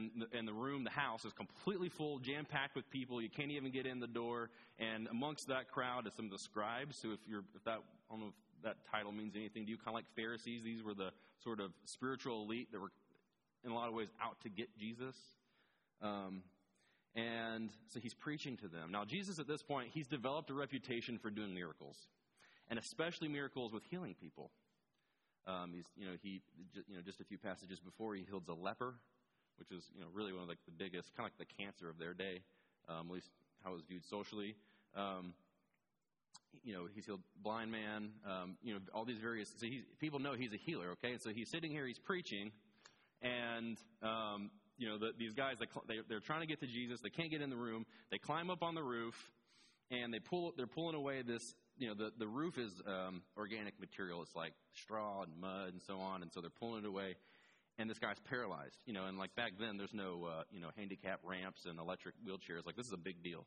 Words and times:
and 0.00 0.10
the, 0.22 0.38
and 0.38 0.46
the 0.46 0.52
room, 0.52 0.84
the 0.84 0.90
house, 0.90 1.24
is 1.24 1.32
completely 1.32 1.88
full, 1.88 2.18
jam 2.18 2.44
packed 2.44 2.76
with 2.76 2.88
people. 2.90 3.20
You 3.20 3.30
can't 3.30 3.50
even 3.50 3.70
get 3.70 3.86
in 3.86 4.00
the 4.00 4.06
door. 4.06 4.50
And 4.78 5.08
amongst 5.08 5.48
that 5.48 5.70
crowd 5.70 6.06
is 6.06 6.14
some 6.14 6.26
of 6.26 6.30
the 6.30 6.38
scribes. 6.38 6.98
So 7.00 7.08
if 7.12 7.20
you're, 7.26 7.44
if 7.54 7.64
that, 7.64 7.78
I 7.78 8.12
don't 8.12 8.20
know 8.20 8.28
if 8.28 8.64
that 8.64 8.76
title 8.90 9.12
means 9.12 9.34
anything 9.34 9.64
to 9.64 9.70
you, 9.70 9.76
kind 9.76 9.88
of 9.88 9.94
like 9.94 10.04
Pharisees. 10.14 10.62
These 10.62 10.82
were 10.82 10.94
the 10.94 11.10
sort 11.42 11.60
of 11.60 11.72
spiritual 11.84 12.42
elite 12.42 12.72
that 12.72 12.80
were, 12.80 12.92
in 13.64 13.70
a 13.70 13.74
lot 13.74 13.88
of 13.88 13.94
ways, 13.94 14.08
out 14.22 14.40
to 14.42 14.48
get 14.48 14.68
Jesus. 14.78 15.16
Um, 16.02 16.42
and 17.14 17.70
so 17.88 17.98
he's 18.00 18.14
preaching 18.14 18.56
to 18.58 18.68
them. 18.68 18.92
Now, 18.92 19.04
Jesus, 19.04 19.38
at 19.38 19.48
this 19.48 19.62
point, 19.62 19.90
he's 19.92 20.06
developed 20.06 20.50
a 20.50 20.54
reputation 20.54 21.18
for 21.18 21.30
doing 21.30 21.54
miracles, 21.54 21.96
and 22.68 22.78
especially 22.78 23.28
miracles 23.28 23.72
with 23.72 23.82
healing 23.90 24.14
people. 24.20 24.50
Um, 25.46 25.72
he's, 25.74 25.84
you 25.96 26.06
know, 26.06 26.16
he, 26.22 26.42
you 26.88 26.96
know, 26.96 27.02
just 27.02 27.20
a 27.20 27.24
few 27.24 27.38
passages 27.38 27.80
before, 27.80 28.14
he 28.14 28.24
heals 28.28 28.42
a 28.48 28.52
leper, 28.52 28.94
which 29.58 29.70
is, 29.70 29.84
you 29.94 30.00
know, 30.00 30.08
really 30.12 30.32
one 30.32 30.42
of 30.42 30.48
like 30.48 30.64
the 30.66 30.72
biggest, 30.72 31.14
kind 31.16 31.28
of 31.28 31.32
like 31.38 31.48
the 31.48 31.62
cancer 31.62 31.88
of 31.88 31.98
their 31.98 32.14
day, 32.14 32.42
um, 32.88 33.08
at 33.08 33.14
least 33.14 33.30
how 33.64 33.70
it 33.70 33.74
was 33.74 33.84
viewed 33.88 34.04
socially. 34.04 34.54
Um, 34.94 35.34
you 36.64 36.72
know, 36.72 36.86
he's 36.92 37.04
healed 37.04 37.20
blind 37.42 37.70
man, 37.70 38.10
um, 38.26 38.56
you 38.62 38.72
know, 38.72 38.80
all 38.94 39.04
these 39.04 39.18
various, 39.18 39.52
so 39.58 39.66
people 40.00 40.18
know 40.18 40.32
he's 40.32 40.52
a 40.52 40.56
healer, 40.56 40.92
okay? 40.92 41.16
So 41.18 41.30
he's 41.30 41.50
sitting 41.50 41.70
here, 41.70 41.86
he's 41.86 41.98
preaching, 41.98 42.50
and, 43.22 43.76
um, 44.02 44.50
you 44.78 44.88
know, 44.88 44.98
the, 44.98 45.12
these 45.18 45.32
guys, 45.34 45.56
they, 45.88 45.96
they're 46.08 46.20
trying 46.20 46.40
to 46.40 46.46
get 46.46 46.60
to 46.60 46.66
Jesus. 46.66 47.00
They 47.00 47.10
can't 47.10 47.30
get 47.30 47.40
in 47.40 47.50
the 47.50 47.56
room. 47.56 47.86
They 48.10 48.18
climb 48.18 48.50
up 48.50 48.62
on 48.62 48.74
the 48.74 48.82
roof, 48.82 49.14
and 49.90 50.12
they 50.12 50.18
pull, 50.18 50.52
they're 50.56 50.66
pulling 50.66 50.94
away 50.94 51.22
this, 51.22 51.54
you 51.78 51.88
know, 51.88 51.94
the, 51.94 52.12
the 52.18 52.26
roof 52.26 52.58
is 52.58 52.72
um, 52.86 53.22
organic 53.36 53.78
material. 53.80 54.20
It's 54.22 54.34
like 54.34 54.52
straw 54.74 55.22
and 55.22 55.32
mud 55.40 55.72
and 55.72 55.82
so 55.86 55.98
on. 55.98 56.22
And 56.22 56.32
so 56.32 56.40
they're 56.40 56.50
pulling 56.50 56.84
it 56.84 56.88
away. 56.88 57.16
And 57.78 57.90
this 57.90 57.98
guy's 57.98 58.18
paralyzed, 58.30 58.78
you 58.86 58.94
know, 58.94 59.04
and 59.04 59.18
like 59.18 59.34
back 59.34 59.52
then, 59.60 59.76
there's 59.76 59.92
no, 59.92 60.24
uh, 60.24 60.42
you 60.50 60.60
know, 60.60 60.70
handicap 60.76 61.20
ramps 61.22 61.66
and 61.66 61.78
electric 61.78 62.14
wheelchairs. 62.26 62.64
Like, 62.64 62.76
this 62.76 62.86
is 62.86 62.92
a 62.92 62.98
big 62.98 63.22
deal. 63.22 63.46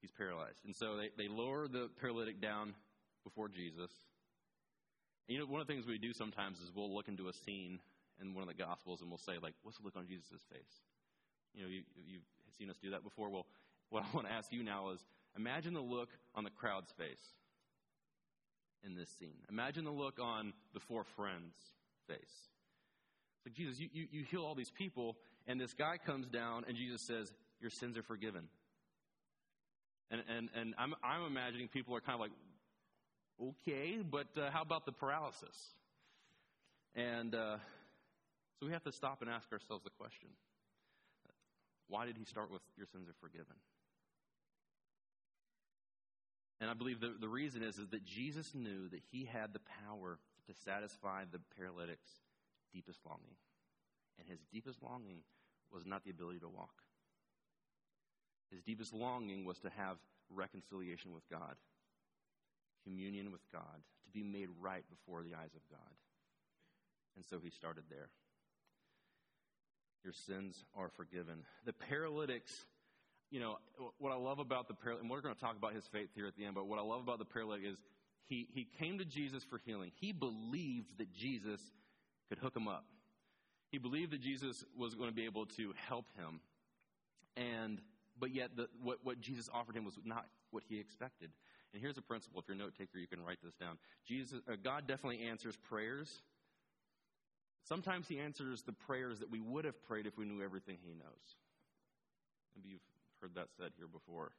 He's 0.00 0.10
paralyzed. 0.12 0.64
And 0.64 0.74
so 0.74 0.96
they, 0.96 1.10
they 1.16 1.28
lower 1.28 1.68
the 1.68 1.90
paralytic 2.00 2.40
down 2.40 2.74
before 3.22 3.48
Jesus. 3.48 3.90
And, 5.28 5.34
you 5.34 5.38
know, 5.38 5.46
one 5.46 5.60
of 5.60 5.66
the 5.66 5.72
things 5.74 5.86
we 5.86 5.98
do 5.98 6.12
sometimes 6.12 6.58
is 6.60 6.70
we'll 6.74 6.94
look 6.94 7.08
into 7.08 7.28
a 7.28 7.32
scene 7.32 7.80
in 8.20 8.34
one 8.34 8.42
of 8.42 8.48
the 8.48 8.54
Gospels 8.54 9.00
and 9.00 9.10
we'll 9.10 9.18
say, 9.18 9.34
like, 9.42 9.54
what's 9.62 9.78
the 9.78 9.84
look 9.84 9.96
on 9.96 10.06
Jesus' 10.06 10.40
face? 10.50 10.80
You 11.54 11.62
know, 11.62 11.68
you, 11.68 11.82
you've 12.06 12.22
seen 12.58 12.70
us 12.70 12.76
do 12.82 12.90
that 12.90 13.02
before. 13.02 13.28
Well, 13.28 13.46
what 13.90 14.04
I 14.04 14.06
want 14.14 14.26
to 14.26 14.32
ask 14.32 14.52
you 14.52 14.62
now 14.62 14.90
is 14.90 15.04
imagine 15.36 15.74
the 15.74 15.80
look 15.80 16.08
on 16.34 16.44
the 16.44 16.50
crowd's 16.50 16.92
face 16.92 17.34
in 18.84 18.94
this 18.94 19.10
scene. 19.18 19.38
Imagine 19.48 19.84
the 19.84 19.90
look 19.90 20.18
on 20.20 20.52
the 20.74 20.80
four 20.80 21.04
friends' 21.04 21.56
face. 22.06 22.48
Like, 23.46 23.54
Jesus, 23.54 23.78
you, 23.78 23.88
you, 23.92 24.06
you 24.10 24.24
heal 24.24 24.44
all 24.44 24.56
these 24.56 24.72
people, 24.72 25.16
and 25.46 25.60
this 25.60 25.72
guy 25.72 25.98
comes 26.04 26.26
down, 26.26 26.64
and 26.66 26.76
Jesus 26.76 27.00
says, 27.00 27.32
Your 27.60 27.70
sins 27.70 27.96
are 27.96 28.02
forgiven. 28.02 28.48
And, 30.10 30.20
and, 30.28 30.48
and 30.58 30.74
I'm, 30.76 30.94
I'm 31.02 31.24
imagining 31.24 31.68
people 31.68 31.94
are 31.94 32.00
kind 32.00 32.14
of 32.14 32.20
like, 32.20 32.32
okay, 33.40 33.98
but 34.02 34.26
uh, 34.36 34.50
how 34.50 34.62
about 34.62 34.84
the 34.84 34.90
paralysis? 34.90 35.56
And 36.96 37.36
uh, 37.36 37.58
so 38.58 38.66
we 38.66 38.72
have 38.72 38.82
to 38.82 38.92
stop 38.92 39.22
and 39.22 39.30
ask 39.30 39.52
ourselves 39.52 39.84
the 39.84 39.90
question 39.90 40.28
why 41.88 42.04
did 42.04 42.16
he 42.16 42.24
start 42.24 42.50
with, 42.50 42.62
Your 42.76 42.88
sins 42.88 43.08
are 43.08 43.14
forgiven? 43.20 43.54
And 46.60 46.68
I 46.68 46.74
believe 46.74 46.98
the, 46.98 47.14
the 47.20 47.28
reason 47.28 47.62
is, 47.62 47.78
is 47.78 47.86
that 47.90 48.04
Jesus 48.04 48.56
knew 48.56 48.88
that 48.88 49.02
he 49.12 49.24
had 49.24 49.52
the 49.52 49.60
power 49.86 50.18
to 50.48 50.54
satisfy 50.64 51.24
the 51.30 51.38
paralytic's 51.56 52.10
deepest 52.72 53.00
longing. 53.06 53.36
And 54.18 54.28
his 54.28 54.40
deepest 54.52 54.82
longing 54.82 55.20
was 55.72 55.84
not 55.84 56.04
the 56.04 56.10
ability 56.10 56.40
to 56.40 56.48
walk. 56.48 56.82
His 58.50 58.62
deepest 58.62 58.94
longing 58.94 59.44
was 59.44 59.58
to 59.60 59.70
have 59.76 59.96
reconciliation 60.30 61.12
with 61.12 61.28
God, 61.30 61.56
communion 62.84 63.32
with 63.32 63.42
God, 63.52 63.82
to 64.04 64.10
be 64.12 64.22
made 64.22 64.48
right 64.60 64.84
before 64.88 65.22
the 65.22 65.34
eyes 65.34 65.54
of 65.54 65.62
God. 65.70 65.94
And 67.16 67.24
so 67.24 67.38
he 67.42 67.50
started 67.50 67.84
there. 67.90 68.08
Your 70.04 70.12
sins 70.12 70.64
are 70.76 70.88
forgiven. 70.88 71.42
The 71.64 71.72
paralytics 71.72 72.52
you 73.30 73.40
know, 73.40 73.58
what 73.98 74.12
I 74.12 74.16
love 74.16 74.38
about 74.38 74.68
the 74.68 74.74
paralytic, 74.74 75.02
and 75.02 75.10
we're 75.10 75.20
going 75.20 75.34
to 75.34 75.40
talk 75.40 75.56
about 75.56 75.74
his 75.74 75.84
faith 75.86 76.08
here 76.14 76.26
at 76.26 76.36
the 76.36 76.44
end, 76.44 76.54
but 76.54 76.66
what 76.66 76.78
I 76.78 76.82
love 76.82 77.00
about 77.00 77.18
the 77.18 77.24
paralytic 77.24 77.66
is 77.66 77.76
he, 78.28 78.46
he 78.52 78.68
came 78.78 78.98
to 78.98 79.04
Jesus 79.04 79.42
for 79.44 79.60
healing. 79.64 79.90
He 80.00 80.12
believed 80.12 80.98
that 80.98 81.12
Jesus 81.12 81.60
could 82.28 82.38
hook 82.38 82.56
him 82.56 82.68
up. 82.68 82.84
He 83.70 83.78
believed 83.78 84.12
that 84.12 84.20
Jesus 84.20 84.64
was 84.76 84.94
going 84.94 85.08
to 85.08 85.14
be 85.14 85.24
able 85.24 85.46
to 85.46 85.72
help 85.88 86.06
him. 86.16 86.40
And, 87.36 87.80
but 88.18 88.34
yet, 88.34 88.56
the, 88.56 88.68
what, 88.82 88.98
what 89.02 89.20
Jesus 89.20 89.50
offered 89.52 89.76
him 89.76 89.84
was 89.84 89.98
not 90.04 90.26
what 90.50 90.62
he 90.68 90.78
expected. 90.78 91.30
And 91.72 91.82
here's 91.82 91.98
a 91.98 92.02
principle. 92.02 92.40
If 92.40 92.48
you're 92.48 92.54
a 92.54 92.58
note 92.58 92.74
taker, 92.78 92.98
you 92.98 93.06
can 93.06 93.22
write 93.22 93.38
this 93.42 93.54
down. 93.54 93.78
Jesus, 94.06 94.40
uh, 94.48 94.56
God 94.62 94.86
definitely 94.86 95.26
answers 95.26 95.56
prayers. 95.56 96.22
Sometimes 97.64 98.06
he 98.08 98.18
answers 98.18 98.62
the 98.62 98.72
prayers 98.72 99.18
that 99.18 99.30
we 99.30 99.40
would 99.40 99.64
have 99.64 99.82
prayed 99.82 100.06
if 100.06 100.16
we 100.16 100.24
knew 100.24 100.42
everything 100.42 100.78
he 100.82 100.94
knows. 100.94 101.36
Maybe 102.54 102.70
you've 102.70 102.80
heard 103.20 103.34
that 103.34 103.48
said 103.58 103.72
here 103.76 103.88
before. 103.88 104.30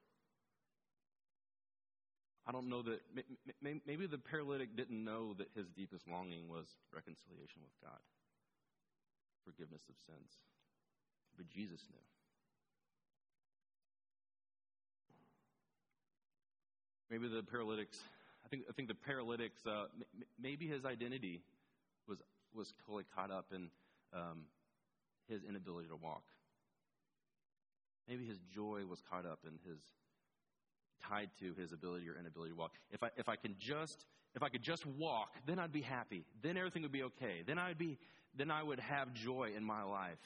I 2.47 2.53
don't 2.53 2.69
know 2.69 2.81
that, 2.84 3.02
maybe 3.62 4.08
the 4.08 4.18
paralytic 4.18 4.75
didn't 4.78 5.03
know 5.03 5.34
that 5.34 5.50
his 5.53 5.68
deepest 5.68 6.08
longing 6.08 6.47
was 6.47 6.66
reconciliation 6.96 7.62
with 7.62 7.74
God, 7.84 8.00
forgiveness 9.44 9.81
of 9.90 9.96
sins. 10.06 10.31
But 11.36 11.50
Jesus 11.50 11.81
knew. 11.91 12.00
Maybe 17.09 17.28
the 17.28 17.44
paralytics, 17.44 18.00
I 18.46 18.47
think, 18.47 18.63
I 18.69 18.74
think 18.74 18.88
the 18.88 18.96
paralytics, 18.96 19.66
uh, 19.66 19.86
maybe 20.41 20.68
his 20.68 20.86
identity 20.86 21.41
was, 22.07 22.18
was 22.53 22.74
totally 22.86 23.06
caught 23.13 23.31
up 23.31 23.47
in 23.53 23.69
um, 24.13 24.44
his 25.28 25.44
inability 25.44 25.90
to 25.90 25.96
walk. 25.96 26.24
Maybe 28.07 28.25
his 28.25 28.40
joy 28.56 28.84
was 28.90 29.02
caught 29.09 29.25
up 29.25 29.40
in 29.46 29.59
his 29.69 29.80
tied 31.08 31.30
to 31.40 31.53
his 31.53 31.72
ability 31.72 32.08
or 32.09 32.18
inability 32.19 32.52
to 32.52 32.58
walk. 32.58 32.72
If 32.91 33.03
I 33.03 33.09
if 33.18 33.30
I 33.30 33.35
can 33.35 33.56
just 33.59 34.06
if 34.35 34.44
I 34.44 34.50
could 34.50 34.62
just 34.62 34.85
walk, 34.85 35.35
then 35.46 35.59
I'd 35.59 35.72
be 35.72 35.81
happy. 35.81 36.25
Then 36.41 36.58
everything 36.58 36.84
would 36.84 36.91
be 36.91 37.03
okay. 37.03 37.44
Then 37.46 37.58
I'd 37.58 37.78
be 37.78 37.97
then 38.35 38.52
I 38.52 38.62
would 38.62 38.80
have 38.80 39.13
joy 39.13 39.52
in 39.56 39.63
my 39.63 39.84
life. 39.84 40.19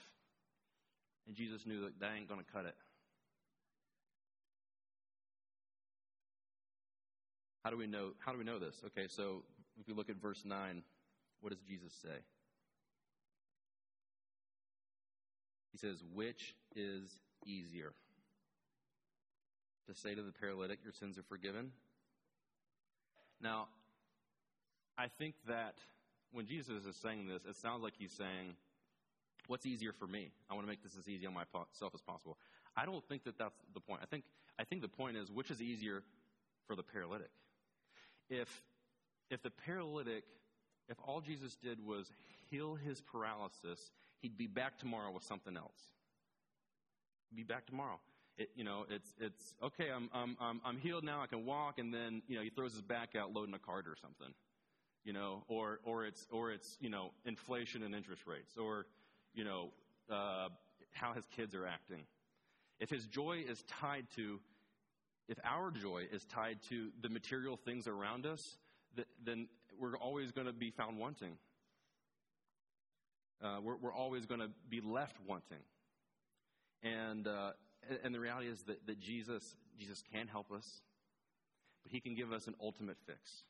And 1.28 1.36
Jesus 1.36 1.66
knew 1.66 1.82
that 1.82 2.00
that 2.00 2.12
ain't 2.18 2.28
going 2.28 2.40
to 2.40 2.52
cut 2.52 2.66
it. 2.66 2.76
How 7.64 7.70
do 7.70 7.78
we 7.78 7.88
know 7.88 8.12
how 8.20 8.32
do 8.32 8.38
we 8.38 8.44
know 8.44 8.60
this? 8.60 8.76
Okay, 8.88 9.08
so 9.08 9.44
if 9.80 9.88
we 9.88 9.94
look 9.94 10.10
at 10.10 10.18
verse 10.18 10.44
9, 10.46 10.84
what 11.42 11.52
does 11.52 11.62
Jesus 11.62 11.94
say? 12.02 12.20
He 15.72 15.78
says, 15.78 16.04
"Which 16.14 16.56
is 16.76 17.20
easier 17.46 17.94
to 19.92 20.00
say 20.00 20.16
to 20.16 20.22
the 20.22 20.32
paralytic, 20.32 20.80
Your 20.84 20.94
sins 20.94 21.18
are 21.18 21.24
forgiven. 21.24 21.72
Now, 23.42 23.68
I 24.98 25.08
think 25.08 25.36
that 25.48 25.76
when 26.32 26.46
Jesus 26.46 26.86
is 26.86 26.96
saying 26.96 27.28
this, 27.28 27.44
it 27.48 27.56
sounds 27.56 27.84
like 27.84 27.94
he's 27.98 28.12
saying, 28.12 28.56
What's 29.48 29.66
easier 29.66 29.92
for 29.92 30.08
me? 30.08 30.32
I 30.50 30.54
want 30.54 30.66
to 30.66 30.70
make 30.70 30.84
this 30.84 30.96
as 30.98 31.10
easy 31.10 31.26
on 31.26 31.34
myself 31.34 31.92
as 31.94 32.02
possible. 32.02 32.38
I 32.78 32.86
don't 32.86 33.06
think 33.08 33.24
that 33.26 33.38
that's 33.38 33.58
the 33.74 33.80
point. 33.80 34.02
I 34.02 34.06
think, 34.06 34.24
I 34.60 34.64
think 34.64 34.82
the 34.82 34.88
point 34.88 35.18
is 35.18 35.32
which 35.32 35.52
is 35.52 35.62
easier 35.62 36.04
for 36.68 36.76
the 36.76 36.84
paralytic? 36.84 37.32
If, 38.30 38.48
if 39.30 39.42
the 39.42 39.50
paralytic, 39.50 40.24
if 40.88 40.98
all 41.06 41.20
Jesus 41.20 41.56
did 41.56 41.86
was 41.86 42.12
heal 42.50 42.76
his 42.76 43.02
paralysis, 43.02 43.92
he'd 44.22 44.38
be 44.38 44.48
back 44.48 44.78
tomorrow 44.78 45.12
with 45.12 45.24
something 45.24 45.58
else 45.58 45.92
be 47.36 47.44
back 47.44 47.66
tomorrow. 47.66 48.00
It, 48.38 48.50
you 48.56 48.64
know, 48.64 48.86
it's, 48.90 49.14
it's 49.20 49.54
okay, 49.62 49.92
I'm, 49.92 50.10
I'm, 50.14 50.38
I'm, 50.40 50.62
I'm 50.66 50.78
healed 50.78 51.04
now, 51.04 51.22
I 51.22 51.28
can 51.28 51.46
walk, 51.46 51.80
and 51.80 51.94
then, 51.94 52.22
you 52.28 52.38
know, 52.38 52.42
he 52.42 52.50
throws 52.50 52.72
his 52.72 52.82
back 52.82 53.16
out 53.16 53.34
loading 53.34 53.54
a 53.54 53.60
cart 53.60 53.86
or 53.88 53.96
something, 54.02 54.34
you 55.04 55.14
know, 55.14 55.44
or, 55.48 55.80
or 55.84 56.06
it's, 56.06 56.26
or 56.32 56.52
it's, 56.52 56.78
you 56.80 56.90
know, 56.90 57.12
inflation 57.26 57.84
and 57.84 57.94
interest 57.94 58.24
rates, 58.26 58.58
or, 58.58 58.86
you 59.34 59.44
know, 59.44 59.70
uh, 60.10 60.48
how 60.92 61.14
his 61.14 61.26
kids 61.36 61.54
are 61.54 61.68
acting. 61.68 62.04
If 62.80 62.90
his 62.90 63.06
joy 63.06 63.44
is 63.48 63.62
tied 63.64 64.08
to, 64.16 64.40
if 65.28 65.38
our 65.44 65.70
joy 65.70 66.08
is 66.12 66.26
tied 66.26 66.60
to 66.70 66.90
the 67.02 67.10
material 67.10 67.58
things 67.58 67.88
around 67.88 68.26
us, 68.26 68.58
then 69.24 69.48
we're 69.80 69.98
always 69.98 70.32
going 70.32 70.48
to 70.48 70.54
be 70.54 70.72
found 70.72 70.98
wanting. 70.98 71.38
Uh, 73.44 73.60
we're, 73.62 73.78
we're 73.78 73.94
always 73.94 74.26
going 74.26 74.42
to 74.42 74.50
be 74.70 74.82
left 74.82 75.18
wanting. 75.28 75.64
And, 76.82 77.28
uh, 77.28 77.52
and 78.04 78.14
the 78.14 78.20
reality 78.20 78.48
is 78.48 78.62
that, 78.64 78.86
that 78.88 79.00
Jesus, 79.00 79.56
Jesus 79.78 80.04
can 80.12 80.28
help 80.28 80.52
us, 80.52 80.82
but 81.84 81.92
he 81.92 82.00
can 82.00 82.16
give 82.16 82.32
us 82.32 82.48
an 82.48 82.56
ultimate 82.62 82.98
fix. 83.06 83.44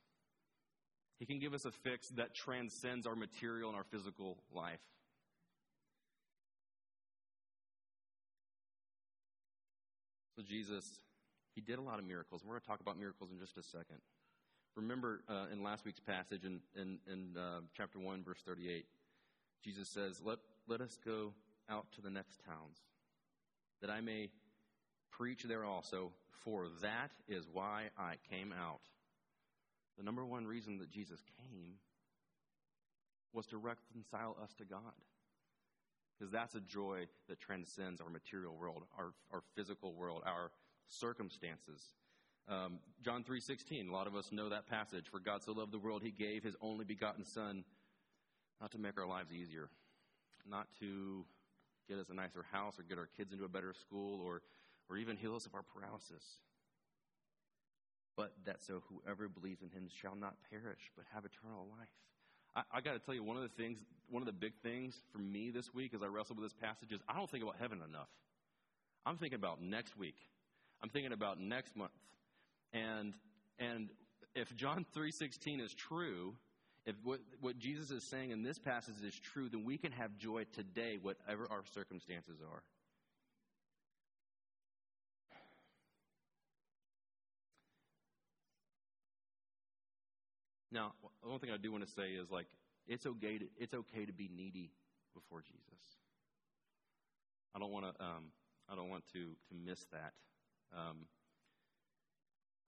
He 1.20 1.26
can 1.26 1.40
give 1.40 1.54
us 1.54 1.66
a 1.66 1.72
fix 1.72 2.10
that 2.10 2.34
transcends 2.34 3.06
our 3.06 3.16
material 3.16 3.70
and 3.70 3.78
our 3.78 3.84
physical 3.84 4.38
life. 4.54 4.80
So, 10.36 10.42
Jesus, 10.42 11.02
he 11.54 11.62
did 11.62 11.78
a 11.78 11.82
lot 11.82 12.00
of 12.00 12.06
miracles. 12.06 12.42
We're 12.44 12.54
going 12.54 12.62
to 12.62 12.68
talk 12.68 12.80
about 12.80 12.98
miracles 12.98 13.32
in 13.32 13.38
just 13.38 13.58
a 13.58 13.64
second. 13.64 13.98
Remember 14.76 15.22
uh, 15.30 15.46
in 15.52 15.62
last 15.62 15.86
week's 15.86 16.00
passage 16.00 16.46
in, 16.46 16.62
in, 16.76 16.98
in 17.06 17.38
uh, 17.38 17.60
chapter 17.76 18.00
1, 18.00 18.24
verse 18.24 18.42
38, 18.46 18.86
Jesus 19.64 19.90
says, 19.90 20.22
let, 20.24 20.40
let 20.68 20.82
us 20.82 20.98
go 21.06 21.34
out 21.70 21.86
to 21.94 22.02
the 22.02 22.10
next 22.10 22.40
towns, 22.46 22.80
that 23.82 23.90
I 23.90 24.02
may 24.02 24.30
preach 25.12 25.44
there 25.44 25.66
also, 25.66 26.12
for 26.44 26.68
that 26.82 27.12
is 27.28 27.46
why 27.52 27.90
I 27.98 28.16
came 28.30 28.54
out. 28.54 28.82
The 29.98 30.04
number 30.04 30.26
one 30.26 30.46
reason 30.46 30.78
that 30.80 30.90
Jesus 30.90 31.20
came 31.38 31.76
was 33.34 33.46
to 33.48 33.58
reconcile 33.58 34.36
us 34.42 34.54
to 34.58 34.66
God. 34.66 34.80
Because 36.18 36.32
that's 36.32 36.56
a 36.56 36.62
joy 36.62 37.08
that 37.30 37.40
transcends 37.40 38.00
our 38.00 38.10
material 38.10 38.56
world, 38.56 38.84
our, 38.98 39.14
our 39.32 39.42
physical 39.56 39.94
world, 39.94 40.22
our 40.26 40.52
circumstances. 40.88 41.82
Um, 42.48 42.80
John 43.02 43.24
3:16, 43.24 43.90
a 43.90 43.92
lot 43.92 44.08
of 44.08 44.16
us 44.16 44.32
know 44.32 44.50
that 44.50 44.68
passage. 44.68 45.08
For 45.10 45.20
God 45.20 45.42
so 45.44 45.54
loved 45.54 45.72
the 45.72 45.80
world, 45.80 46.04
he 46.04 46.12
gave 46.12 46.44
his 46.44 46.56
only 46.62 46.86
begotten 46.86 47.26
son 47.26 47.64
not 48.60 48.72
to 48.72 48.78
make 48.78 49.00
our 49.00 49.08
lives 49.08 49.32
easier, 49.32 49.70
not 50.48 50.68
to 50.80 51.26
get 51.88 51.98
us 51.98 52.10
a 52.10 52.14
nicer 52.14 52.46
house 52.52 52.80
or 52.80 52.84
get 52.84 52.98
our 52.98 53.10
kids 53.18 53.32
into 53.32 53.46
a 53.46 53.50
better 53.50 53.74
school 53.74 54.22
or, 54.22 54.42
or 54.90 54.98
even 54.98 55.18
heal 55.18 55.36
us 55.36 55.46
of 55.46 55.56
our 55.56 55.64
paralysis. 55.64 56.24
But 58.16 58.34
that 58.46 58.62
so 58.62 58.84
whoever 58.90 59.28
believes 59.28 59.62
in 59.62 59.70
him 59.70 59.88
shall 60.02 60.16
not 60.16 60.36
perish, 60.50 60.92
but 60.96 61.06
have 61.14 61.26
eternal 61.26 61.68
life. 61.80 61.90
I, 62.56 62.78
I 62.78 62.82
got 62.82 62.94
to 62.94 63.00
tell 63.00 63.16
you, 63.16 63.24
one 63.24 63.38
of 63.38 63.44
the 63.44 63.50
things, 63.50 63.80
one 64.10 64.22
of 64.22 64.26
the 64.28 64.34
big 64.34 64.54
things 64.62 64.96
for 65.12 65.20
me 65.20 65.50
this 65.50 65.74
week 65.74 65.94
as 65.94 66.02
I 66.04 66.08
wrestle 66.08 66.36
with 66.36 66.46
this 66.46 66.54
passage 66.54 66.92
is 66.92 67.00
I 67.08 67.16
don't 67.16 67.30
think 67.30 67.44
about 67.44 67.56
heaven 67.60 67.80
enough. 67.88 68.10
I'm 69.06 69.18
thinking 69.18 69.40
about 69.40 69.62
next 69.62 69.98
week. 69.98 70.18
I'm 70.84 70.90
thinking 70.90 71.14
about 71.14 71.40
next 71.40 71.76
month. 71.76 71.92
And 72.74 73.14
and 73.60 73.90
if 74.36 74.54
John 74.56 74.86
3:16 74.96 75.62
is 75.62 75.74
true, 75.74 76.36
if 76.86 76.96
what, 77.04 77.20
what 77.40 77.60
Jesus 77.60 77.92
is 77.92 78.04
saying 78.04 78.32
in 78.32 78.42
this 78.42 78.58
passage 78.58 78.96
is 79.06 79.18
true, 79.20 79.50
then 79.50 79.64
we 79.64 79.78
can 79.78 79.92
have 79.92 80.18
joy 80.18 80.46
today, 80.54 80.98
whatever 81.02 81.48
our 81.52 81.64
circumstances 81.74 82.40
are. 82.42 82.64
Now, 90.72 90.94
the 91.22 91.30
one 91.30 91.40
thing 91.40 91.52
I 91.52 91.58
do 91.58 91.72
want 91.72 91.86
to 91.86 91.92
say 91.92 92.12
is 92.12 92.32
like 92.32 92.48
it's 92.88 93.06
okay 93.06 93.38
to, 93.38 93.46
it's 93.60 93.74
okay 93.74 94.06
to 94.06 94.14
be 94.14 94.30
needy 94.34 94.72
before 95.14 95.42
Jesus. 95.42 95.82
I 97.54 97.60
don't 97.60 97.72
want 97.72 97.86
to 97.86 98.04
um, 98.04 98.32
I 98.70 98.76
don't 98.76 98.90
want 98.90 99.04
to 99.14 99.20
to 99.20 99.56
miss 99.66 99.86
that. 99.92 100.14
Um, 100.74 101.06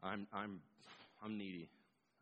I'm 0.04 0.28
I'm 0.34 0.60
I'm 1.24 1.38
needy. 1.38 1.70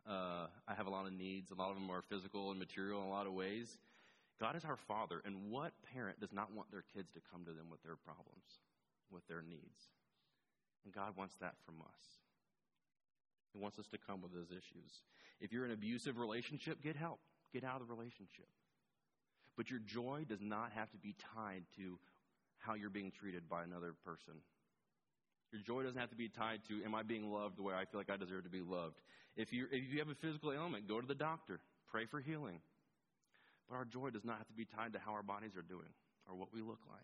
Uh, 0.08 0.46
I 0.66 0.74
have 0.74 0.86
a 0.86 0.90
lot 0.90 1.06
of 1.06 1.12
needs. 1.12 1.50
A 1.50 1.54
lot 1.54 1.70
of 1.70 1.76
them 1.76 1.90
are 1.90 2.02
physical 2.02 2.50
and 2.50 2.58
material 2.58 3.00
in 3.00 3.06
a 3.06 3.10
lot 3.10 3.26
of 3.26 3.32
ways. 3.32 3.78
God 4.40 4.56
is 4.56 4.64
our 4.64 4.76
Father, 4.76 5.22
and 5.24 5.50
what 5.50 5.72
parent 5.94 6.18
does 6.18 6.32
not 6.32 6.52
want 6.52 6.70
their 6.72 6.82
kids 6.94 7.12
to 7.12 7.20
come 7.30 7.44
to 7.44 7.52
them 7.52 7.70
with 7.70 7.82
their 7.84 7.94
problems, 7.94 8.58
with 9.10 9.26
their 9.28 9.42
needs? 9.42 9.78
And 10.84 10.92
God 10.92 11.16
wants 11.16 11.36
that 11.40 11.54
from 11.64 11.76
us. 11.80 12.00
He 13.52 13.60
wants 13.60 13.78
us 13.78 13.86
to 13.88 13.98
come 13.98 14.20
with 14.20 14.32
those 14.32 14.50
issues. 14.50 15.02
If 15.40 15.52
you're 15.52 15.64
in 15.64 15.70
an 15.70 15.76
abusive 15.76 16.18
relationship, 16.18 16.82
get 16.82 16.96
help. 16.96 17.20
Get 17.52 17.62
out 17.62 17.80
of 17.80 17.86
the 17.86 17.94
relationship. 17.94 18.48
But 19.56 19.70
your 19.70 19.80
joy 19.80 20.24
does 20.28 20.40
not 20.40 20.72
have 20.74 20.90
to 20.90 20.98
be 20.98 21.14
tied 21.34 21.64
to 21.76 21.98
how 22.58 22.74
you're 22.74 22.90
being 22.90 23.12
treated 23.12 23.48
by 23.48 23.62
another 23.62 23.94
person. 24.04 24.34
Your 25.52 25.60
joy 25.60 25.82
doesn't 25.82 26.00
have 26.00 26.10
to 26.10 26.16
be 26.16 26.28
tied 26.28 26.60
to, 26.68 26.82
am 26.82 26.94
I 26.94 27.02
being 27.02 27.30
loved 27.30 27.58
the 27.58 27.62
way 27.62 27.74
I 27.74 27.84
feel 27.84 28.00
like 28.00 28.10
I 28.10 28.16
deserve 28.16 28.44
to 28.44 28.50
be 28.50 28.62
loved? 28.62 28.96
If 29.36 29.52
you, 29.52 29.66
if 29.70 29.92
you 29.92 29.98
have 29.98 30.08
a 30.08 30.14
physical 30.14 30.52
ailment, 30.52 30.88
go 30.88 31.00
to 31.00 31.06
the 31.06 31.14
doctor. 31.14 31.60
Pray 31.90 32.06
for 32.06 32.20
healing. 32.20 32.60
But 33.68 33.76
our 33.76 33.84
joy 33.84 34.10
does 34.10 34.24
not 34.24 34.38
have 34.38 34.46
to 34.48 34.54
be 34.54 34.64
tied 34.64 34.94
to 34.94 34.98
how 34.98 35.12
our 35.12 35.22
bodies 35.22 35.56
are 35.56 35.62
doing 35.62 35.92
or 36.28 36.34
what 36.34 36.48
we 36.54 36.60
look 36.62 36.80
like. 36.88 37.00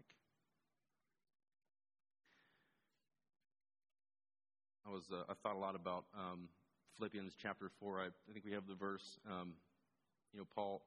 I 4.87 4.91
was 4.91 5.05
uh, 5.13 5.25
I 5.29 5.35
thought 5.43 5.55
a 5.55 5.59
lot 5.59 5.75
about 5.75 6.05
um, 6.17 6.49
Philippians 6.97 7.35
chapter 7.43 7.71
four. 7.79 8.01
I, 8.01 8.07
I, 8.07 8.33
think 8.33 8.47
we 8.47 8.53
have 8.53 8.67
the 8.67 8.75
verse. 8.75 9.19
Um, 9.31 9.53
you 10.33 10.41
know, 10.41 10.47
Paul 10.55 10.81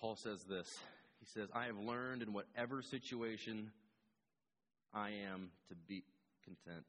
Paul 0.00 0.16
says 0.16 0.42
this. 0.42 0.76
He 1.20 1.26
says, 1.26 1.48
"I 1.54 1.66
have 1.66 1.78
learned 1.78 2.22
in 2.22 2.32
whatever 2.32 2.82
situation 2.82 3.70
I 4.92 5.10
am 5.10 5.50
to 5.68 5.76
be 5.86 6.02
content. 6.48 6.84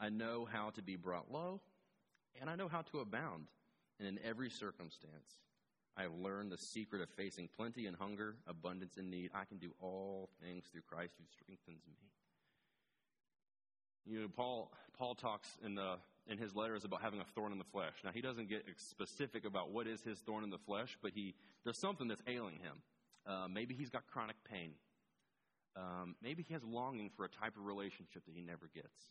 I 0.00 0.08
know 0.08 0.46
how 0.50 0.70
to 0.70 0.82
be 0.82 0.96
brought 0.96 1.30
low, 1.30 1.60
and 2.40 2.50
I 2.50 2.56
know 2.56 2.68
how 2.68 2.82
to 2.82 3.00
abound. 3.00 3.46
And 3.98 4.08
in 4.08 4.18
every 4.24 4.50
circumstance, 4.50 5.38
I 5.96 6.02
have 6.02 6.14
learned 6.14 6.50
the 6.50 6.58
secret 6.58 7.00
of 7.00 7.08
facing 7.10 7.48
plenty 7.56 7.86
and 7.86 7.96
hunger, 7.96 8.36
abundance 8.46 8.96
and 8.96 9.10
need. 9.10 9.30
I 9.34 9.44
can 9.44 9.58
do 9.58 9.70
all 9.80 10.28
things 10.42 10.64
through 10.72 10.82
Christ 10.88 11.14
who 11.18 11.24
strengthens 11.30 11.82
me. 11.86 11.94
You 14.06 14.20
know, 14.22 14.28
Paul 14.28 14.72
Paul 14.98 15.14
talks 15.14 15.48
in 15.64 15.76
the 15.76 15.96
in 16.26 16.38
his 16.38 16.54
letters 16.56 16.84
about 16.84 17.00
having 17.00 17.20
a 17.20 17.24
thorn 17.34 17.52
in 17.52 17.58
the 17.58 17.64
flesh. 17.64 17.94
Now 18.04 18.10
he 18.12 18.20
doesn't 18.20 18.48
get 18.48 18.64
specific 18.76 19.44
about 19.44 19.70
what 19.70 19.86
is 19.86 20.02
his 20.02 20.18
thorn 20.18 20.44
in 20.44 20.50
the 20.50 20.58
flesh, 20.58 20.98
but 21.00 21.12
he 21.14 21.34
there's 21.62 21.78
something 21.78 22.08
that's 22.08 22.22
ailing 22.26 22.56
him. 22.56 22.82
Uh, 23.26 23.46
maybe 23.48 23.74
he's 23.74 23.90
got 23.90 24.06
chronic 24.06 24.36
pain. 24.50 24.72
Um, 25.76 26.14
maybe 26.22 26.42
he 26.42 26.54
has 26.54 26.62
longing 26.62 27.10
for 27.16 27.24
a 27.24 27.28
type 27.28 27.56
of 27.56 27.64
relationship 27.64 28.24
that 28.26 28.34
he 28.34 28.42
never 28.42 28.70
gets. 28.74 29.10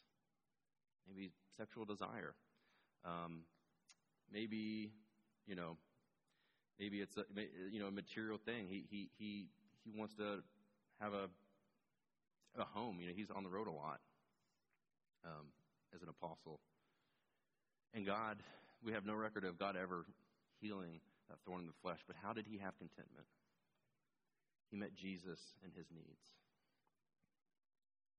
Maybe 1.07 1.31
sexual 1.57 1.86
desire. 1.86 2.36
Um, 3.04 3.42
maybe 4.31 4.92
you 5.45 5.56
know, 5.56 5.77
maybe 6.80 7.01
it's 7.01 7.18
a 7.18 7.24
you 7.71 7.80
know 7.80 7.88
a 7.88 7.92
material 7.92 8.38
thing. 8.38 8.68
He 8.69 8.86
he 8.89 9.10
he 9.18 9.48
he 9.83 9.92
wants 9.92 10.15
to 10.15 10.39
have 11.01 11.13
a 11.13 11.27
a 12.57 12.63
home. 12.63 13.00
You 13.01 13.07
know, 13.07 13.13
he's 13.15 13.31
on 13.31 13.44
the 13.44 13.50
road 13.50 13.68
a 13.68 13.71
lot 13.71 14.00
um, 15.25 15.48
as 15.94 16.01
an 16.01 16.10
apostle. 16.10 16.60
And 17.94 18.06
God, 18.06 18.38
we 18.83 18.94
have 18.94 19.06
no 19.06 19.13
record 19.13 19.44
of 19.44 19.60
God 19.60 19.75
ever 19.75 20.06
healing 20.62 21.00
that 21.30 21.38
thorn 21.45 21.62
in 21.62 21.68
the 21.68 21.74
flesh. 21.81 22.00
But 22.07 22.15
how 22.21 22.33
did 22.33 22.45
he 22.48 22.57
have 22.57 22.77
contentment? 22.77 23.27
He 24.69 24.77
met 24.77 24.95
Jesus 24.95 25.39
and 25.63 25.71
his 25.75 25.86
needs. 25.94 26.25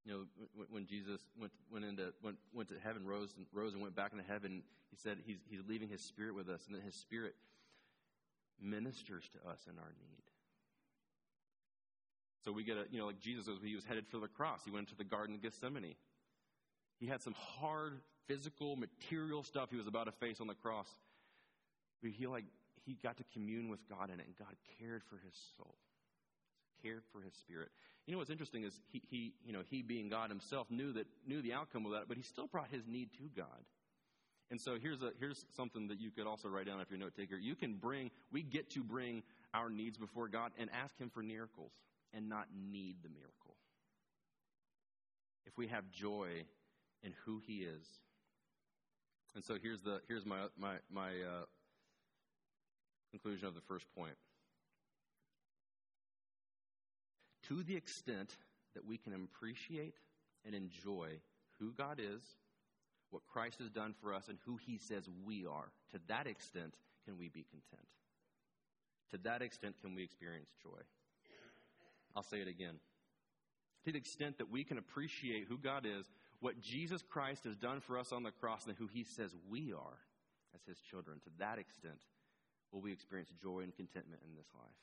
You 0.05 0.13
know, 0.13 0.21
when 0.69 0.87
Jesus 0.87 1.21
went 1.41 1.53
went 1.73 1.85
into 1.85 2.13
went 2.23 2.37
went 2.53 2.69
to 2.69 2.75
heaven, 2.83 3.07
rose 3.07 3.33
and 3.37 3.47
rose 3.53 3.73
and 3.73 3.83
went 3.83 3.97
back 3.97 4.13
into 4.13 4.25
heaven, 4.25 4.63
he 4.91 4.97
said 4.97 5.19
he's 5.25 5.39
he's 5.49 5.61
leaving 5.67 5.89
his 5.89 6.03
spirit 6.03 6.35
with 6.35 6.49
us, 6.49 6.67
and 6.67 6.77
that 6.77 6.83
his 6.83 6.95
spirit 6.95 7.35
ministers 8.61 9.29
to 9.33 9.51
us 9.51 9.61
in 9.67 9.79
our 9.79 9.93
need. 9.99 10.23
So 12.45 12.53
we 12.53 12.65
get 12.65 12.77
a 12.77 12.85
you 12.91 12.99
know 12.99 13.07
like 13.07 13.21
Jesus 13.21 13.47
was 13.47 13.59
he 13.65 13.75
was 13.75 13.85
headed 13.85 14.07
for 14.07 14.19
the 14.19 14.29
cross. 14.29 14.61
He 14.65 14.71
went 14.71 14.89
to 14.89 14.97
the 14.97 15.05
Garden 15.05 15.37
of 15.37 15.43
Gethsemane. 15.43 15.95
He 17.01 17.07
had 17.07 17.23
some 17.23 17.35
hard 17.35 18.01
physical, 18.27 18.77
material 18.77 19.43
stuff 19.43 19.71
he 19.71 19.77
was 19.77 19.87
about 19.87 20.05
to 20.05 20.13
face 20.13 20.41
on 20.41 20.47
the 20.47 20.55
cross. 20.55 20.89
But 22.03 22.11
he 22.11 22.27
like 22.27 22.45
he 22.85 22.99
got 23.03 23.17
to 23.17 23.25
commune 23.33 23.71
with 23.71 23.81
God 23.89 24.11
in 24.11 24.21
it, 24.21 24.27
and 24.27 24.37
God 24.37 24.55
cared 24.79 25.03
for 25.05 25.17
his 25.17 25.35
soul, 25.57 25.75
cared 26.83 27.03
for 27.11 27.23
his 27.23 27.33
spirit. 27.35 27.71
You 28.07 28.13
know 28.13 28.19
what's 28.19 28.31
interesting 28.31 28.65
is 28.65 28.79
he, 28.93 29.03
he 29.09 29.33
you 29.47 29.53
know 29.53 29.63
he 29.71 29.83
being 29.83 30.09
God 30.09 30.31
himself 30.31 30.71
knew 30.71 30.93
that 30.93 31.07
knew 31.27 31.41
the 31.41 31.53
outcome 31.53 31.87
of 31.87 31.93
that, 31.93 32.09
but 32.09 32.17
he 32.17 32.23
still 32.23 32.47
brought 32.47 32.69
his 32.71 32.87
need 32.87 33.11
to 33.15 33.31
God. 33.37 33.65
And 34.51 34.61
so 34.61 34.77
here's 34.81 35.03
a 35.03 35.13
here's 35.19 35.47
something 35.57 35.89
that 35.89 36.01
you 36.01 36.11
could 36.11 36.27
also 36.27 36.49
write 36.49 36.67
down 36.67 36.81
if 36.81 36.91
you're 36.91 36.99
a 36.99 37.01
note 37.01 37.17
taker. 37.17 37.37
You 37.37 37.55
can 37.55 37.75
bring 37.75 38.11
we 38.31 38.43
get 38.43 38.71
to 38.71 38.83
bring 38.83 39.23
our 39.55 39.71
needs 39.71 39.97
before 39.97 40.29
God 40.29 40.53
and 40.59 40.69
ask 40.73 40.99
Him 40.99 41.09
for 41.09 41.23
miracles 41.23 41.73
and 42.13 42.29
not 42.29 42.47
need 42.55 42.97
the 43.03 43.09
miracle. 43.09 43.57
If 45.47 45.57
we 45.57 45.69
have 45.69 45.91
joy 45.91 46.45
in 47.03 47.13
who 47.25 47.41
He 47.47 47.59
is. 47.59 47.87
And 49.35 49.45
so 49.45 49.57
here's, 49.61 49.83
the, 49.83 50.01
here's 50.07 50.25
my, 50.25 50.47
my, 50.57 50.77
my 50.93 51.09
uh, 51.09 51.45
conclusion 53.11 53.49
of 53.49 53.55
the 53.55 53.61
first 53.63 53.87
point. 53.97 54.15
To 57.49 57.63
the 57.63 57.77
extent 57.77 58.37
that 58.75 58.85
we 58.85 58.97
can 58.97 59.13
appreciate 59.13 59.97
and 60.45 60.55
enjoy 60.55 61.09
who 61.59 61.73
God 61.73 62.01
is, 62.01 62.23
what 63.11 63.23
Christ 63.27 63.59
has 63.61 63.71
done 63.71 63.95
for 64.01 64.13
us, 64.13 64.29
and 64.29 64.39
who 64.45 64.57
He 64.57 64.79
says 64.79 65.09
we 65.25 65.47
are, 65.47 65.71
to 65.93 66.01
that 66.09 66.27
extent 66.27 66.75
can 67.05 67.19
we 67.19 67.29
be 67.29 67.45
content. 67.45 67.89
To 69.13 69.19
that 69.19 69.43
extent 69.43 69.77
can 69.81 69.95
we 69.95 70.03
experience 70.03 70.49
joy. 70.63 70.81
I'll 72.17 72.23
say 72.23 72.41
it 72.41 72.49
again. 72.49 72.77
To 73.85 73.93
the 73.93 73.99
extent 73.99 74.39
that 74.39 74.51
we 74.51 74.65
can 74.65 74.79
appreciate 74.79 75.47
who 75.49 75.59
God 75.59 75.87
is, 75.87 76.07
what 76.41 76.61
Jesus 76.61 77.03
Christ 77.03 77.45
has 77.45 77.57
done 77.57 77.81
for 77.81 77.99
us 77.99 78.13
on 78.13 78.23
the 78.23 78.31
cross 78.31 78.67
and 78.67 78.75
who 78.77 78.87
he 78.87 79.05
says 79.05 79.35
we 79.49 79.73
are 79.73 79.99
as 80.55 80.63
his 80.67 80.79
children, 80.79 81.21
to 81.25 81.31
that 81.39 81.59
extent 81.59 82.01
will 82.73 82.81
we 82.81 82.93
experience 82.93 83.31
joy 83.43 83.61
and 83.61 83.75
contentment 83.77 84.23
in 84.29 84.35
this 84.35 84.47
life. 84.55 84.75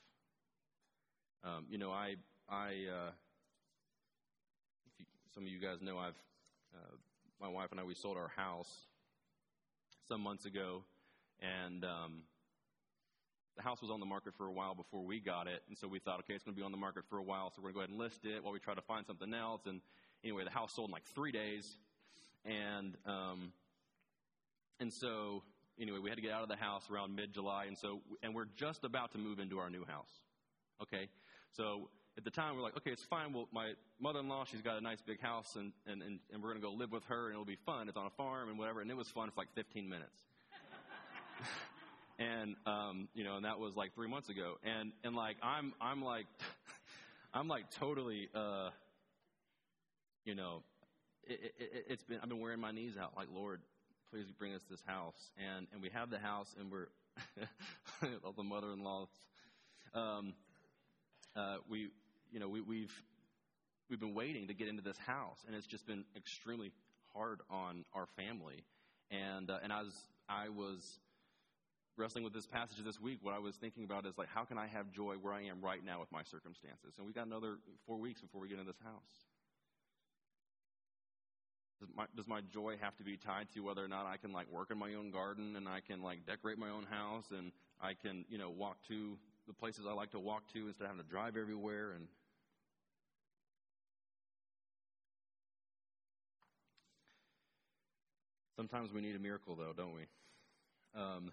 Um, 1.43 1.65
you 1.69 1.77
know, 1.77 1.91
I, 1.91 2.15
I, 2.49 2.67
uh, 2.67 3.11
you, 4.97 5.05
some 5.33 5.43
of 5.43 5.49
you 5.49 5.59
guys 5.59 5.81
know 5.81 5.97
I've, 5.97 6.19
uh, 6.75 6.95
my 7.39 7.47
wife 7.47 7.67
and 7.71 7.79
I, 7.79 7.83
we 7.83 7.95
sold 7.95 8.17
our 8.17 8.31
house 8.35 8.69
some 10.07 10.21
months 10.21 10.45
ago, 10.45 10.83
and 11.39 11.83
um, 11.83 12.23
the 13.55 13.63
house 13.63 13.81
was 13.81 13.91
on 13.91 13.99
the 13.99 14.05
market 14.05 14.33
for 14.37 14.47
a 14.47 14.51
while 14.51 14.75
before 14.75 15.03
we 15.03 15.19
got 15.19 15.47
it, 15.47 15.63
and 15.67 15.77
so 15.77 15.87
we 15.87 15.99
thought, 15.99 16.19
okay, 16.19 16.33
it's 16.33 16.43
going 16.43 16.55
to 16.55 16.59
be 16.59 16.65
on 16.65 16.71
the 16.71 16.77
market 16.77 17.03
for 17.09 17.17
a 17.17 17.23
while, 17.23 17.51
so 17.55 17.61
we're 17.61 17.71
going 17.71 17.73
to 17.73 17.75
go 17.75 17.79
ahead 17.81 17.89
and 17.89 17.99
list 17.99 18.25
it 18.25 18.43
while 18.43 18.53
we 18.53 18.59
try 18.59 18.73
to 18.73 18.81
find 18.81 19.05
something 19.05 19.33
else. 19.33 19.61
And 19.65 19.81
anyway, 20.23 20.43
the 20.43 20.51
house 20.51 20.73
sold 20.75 20.89
in 20.89 20.93
like 20.93 21.05
three 21.15 21.31
days, 21.31 21.77
and 22.45 22.95
um, 23.05 23.53
and 24.79 24.91
so 24.91 25.43
anyway, 25.79 25.99
we 25.99 26.09
had 26.09 26.15
to 26.15 26.21
get 26.21 26.31
out 26.31 26.43
of 26.43 26.49
the 26.49 26.55
house 26.55 26.89
around 26.91 27.15
mid 27.15 27.33
July, 27.33 27.65
and 27.65 27.77
so 27.77 28.01
and 28.23 28.33
we're 28.33 28.47
just 28.55 28.83
about 28.83 29.11
to 29.13 29.17
move 29.17 29.39
into 29.39 29.59
our 29.59 29.69
new 29.69 29.85
house. 29.85 30.11
Okay, 30.81 31.09
so 31.51 31.89
at 32.17 32.23
the 32.23 32.31
time 32.31 32.55
we're 32.55 32.61
like, 32.61 32.77
okay, 32.77 32.91
it's 32.91 33.03
fine. 33.03 33.33
Well, 33.33 33.47
my 33.51 33.73
mother-in-law, 33.99 34.45
she's 34.45 34.61
got 34.61 34.77
a 34.77 34.81
nice 34.81 35.01
big 35.01 35.21
house, 35.21 35.55
and 35.55 35.71
and 35.85 36.01
and, 36.01 36.19
and 36.31 36.43
we're 36.43 36.49
gonna 36.49 36.61
go 36.61 36.71
live 36.71 36.91
with 36.91 37.03
her, 37.05 37.25
and 37.25 37.33
it'll 37.33 37.45
be 37.45 37.59
fun. 37.65 37.87
It's 37.87 37.97
on 37.97 38.05
a 38.05 38.11
farm 38.11 38.49
and 38.49 38.57
whatever, 38.57 38.81
and 38.81 38.89
it 38.91 38.97
was 38.97 39.07
fun 39.09 39.29
for 39.29 39.41
like 39.41 39.53
15 39.55 39.87
minutes. 39.87 40.19
and 42.19 42.55
um, 42.65 43.07
you 43.13 43.23
know, 43.23 43.37
and 43.37 43.45
that 43.45 43.59
was 43.59 43.75
like 43.75 43.95
three 43.95 44.09
months 44.09 44.29
ago, 44.29 44.55
and 44.63 44.91
and 45.03 45.15
like 45.15 45.37
I'm 45.41 45.73
I'm 45.81 46.03
like 46.03 46.25
I'm 47.33 47.47
like 47.47 47.71
totally 47.79 48.29
uh, 48.35 48.69
you 50.25 50.35
know, 50.35 50.63
it, 51.23 51.53
it, 51.57 51.85
it's 51.89 52.03
been 52.03 52.19
I've 52.21 52.29
been 52.29 52.41
wearing 52.41 52.59
my 52.59 52.71
knees 52.71 52.97
out, 53.01 53.13
like 53.15 53.27
Lord, 53.33 53.61
please 54.11 54.25
bring 54.37 54.53
us 54.53 54.61
this 54.69 54.83
house, 54.85 55.31
and 55.37 55.67
and 55.71 55.81
we 55.81 55.89
have 55.93 56.09
the 56.09 56.19
house, 56.19 56.53
and 56.59 56.71
we're 56.71 56.87
all 58.25 58.33
the 58.33 58.43
mother 58.43 58.71
in 58.73 58.83
laws. 58.83 59.07
Um, 59.93 60.33
uh, 61.35 61.57
we 61.69 61.89
you 62.31 62.39
know 62.39 62.49
we, 62.49 62.61
we've 62.61 63.03
we've 63.89 63.99
been 63.99 64.15
waiting 64.15 64.47
to 64.47 64.53
get 64.53 64.67
into 64.67 64.81
this 64.81 64.97
house, 65.05 65.37
and 65.45 65.55
it's 65.55 65.67
just 65.67 65.85
been 65.85 66.05
extremely 66.15 66.71
hard 67.13 67.41
on 67.49 67.85
our 67.93 68.07
family. 68.15 68.63
And 69.11 69.49
uh, 69.49 69.59
and 69.63 69.71
as 69.71 69.87
I 70.29 70.49
was 70.49 70.79
wrestling 71.97 72.23
with 72.23 72.33
this 72.33 72.47
passage 72.47 72.83
this 72.83 72.99
week, 72.99 73.19
what 73.21 73.35
I 73.35 73.39
was 73.39 73.55
thinking 73.55 73.83
about 73.83 74.05
is 74.05 74.17
like, 74.17 74.29
how 74.29 74.45
can 74.45 74.57
I 74.57 74.67
have 74.67 74.91
joy 74.91 75.15
where 75.21 75.33
I 75.33 75.43
am 75.43 75.61
right 75.61 75.83
now 75.85 75.99
with 75.99 76.11
my 76.11 76.23
circumstances? 76.23 76.95
And 76.97 77.05
we 77.05 77.13
got 77.13 77.27
another 77.27 77.57
four 77.85 77.97
weeks 77.97 78.21
before 78.21 78.41
we 78.41 78.47
get 78.47 78.59
into 78.59 78.71
this 78.71 78.81
house. 78.83 79.11
Does 81.79 81.89
my, 81.95 82.05
does 82.15 82.27
my 82.27 82.41
joy 82.53 82.75
have 82.79 82.95
to 82.97 83.03
be 83.03 83.17
tied 83.17 83.47
to 83.55 83.61
whether 83.61 83.83
or 83.83 83.87
not 83.87 84.05
I 84.05 84.17
can 84.17 84.31
like 84.31 84.49
work 84.51 84.69
in 84.69 84.77
my 84.77 84.93
own 84.93 85.09
garden 85.09 85.55
and 85.55 85.67
I 85.67 85.81
can 85.81 86.03
like 86.03 86.27
decorate 86.27 86.59
my 86.59 86.69
own 86.69 86.85
house 86.85 87.25
and 87.31 87.51
I 87.81 87.93
can 87.95 88.23
you 88.29 88.37
know 88.37 88.51
walk 88.51 88.77
to 88.89 89.17
the 89.47 89.53
places 89.53 89.85
I 89.89 89.93
like 89.93 90.11
to 90.11 90.19
walk 90.19 90.43
to 90.53 90.67
instead 90.67 90.83
of 90.83 90.91
having 90.91 91.03
to 91.03 91.09
drive 91.09 91.35
everywhere 91.35 91.93
and 91.93 92.05
Sometimes 98.61 98.93
we 98.93 99.01
need 99.01 99.15
a 99.15 99.19
miracle, 99.19 99.55
though, 99.55 99.73
don't 99.75 99.95
we? 99.95 100.03
Um, 100.93 101.31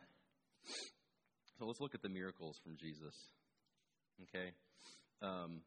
so 1.59 1.67
let's 1.67 1.79
look 1.79 1.95
at 1.95 2.01
the 2.01 2.09
miracles 2.09 2.59
from 2.65 2.79
Jesus. 2.79 3.15
Okay? 4.23 4.53
Um, 5.21 5.61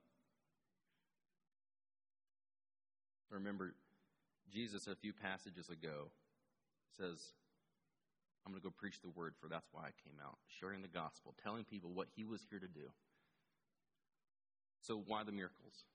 remember, 3.30 3.76
Jesus, 4.52 4.88
a 4.88 4.96
few 4.96 5.14
passages 5.14 5.70
ago, 5.70 6.10
says, 6.98 7.20
I'm 8.44 8.54
going 8.54 8.60
to 8.64 8.68
go 8.68 8.74
preach 8.76 9.00
the 9.04 9.12
word, 9.12 9.36
for 9.40 9.48
that's 9.48 9.68
why 9.72 9.82
I 9.82 9.94
came 10.04 10.18
out, 10.20 10.40
sharing 10.60 10.82
the 10.82 10.88
gospel, 10.88 11.36
telling 11.44 11.64
people 11.64 11.92
what 11.94 12.08
he 12.16 12.24
was 12.24 12.42
here 12.50 12.58
to 12.58 12.68
do. 12.68 12.90
So, 14.82 15.04
why 15.06 15.24
the 15.24 15.32
miracles? 15.32 15.86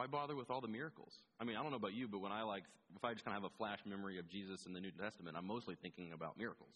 Why 0.00 0.06
bother 0.06 0.34
with 0.34 0.50
all 0.50 0.62
the 0.62 0.66
miracles? 0.66 1.12
I 1.38 1.44
mean, 1.44 1.56
I 1.56 1.62
don't 1.62 1.72
know 1.72 1.76
about 1.76 1.92
you, 1.92 2.08
but 2.08 2.22
when 2.22 2.32
I 2.32 2.42
like, 2.42 2.62
if 2.96 3.04
I 3.04 3.12
just 3.12 3.22
kind 3.22 3.36
of 3.36 3.42
have 3.42 3.52
a 3.52 3.56
flash 3.58 3.80
memory 3.84 4.18
of 4.18 4.26
Jesus 4.30 4.64
in 4.64 4.72
the 4.72 4.80
New 4.80 4.92
Testament, 4.92 5.36
I'm 5.36 5.46
mostly 5.46 5.74
thinking 5.74 6.14
about 6.14 6.38
miracles. 6.38 6.72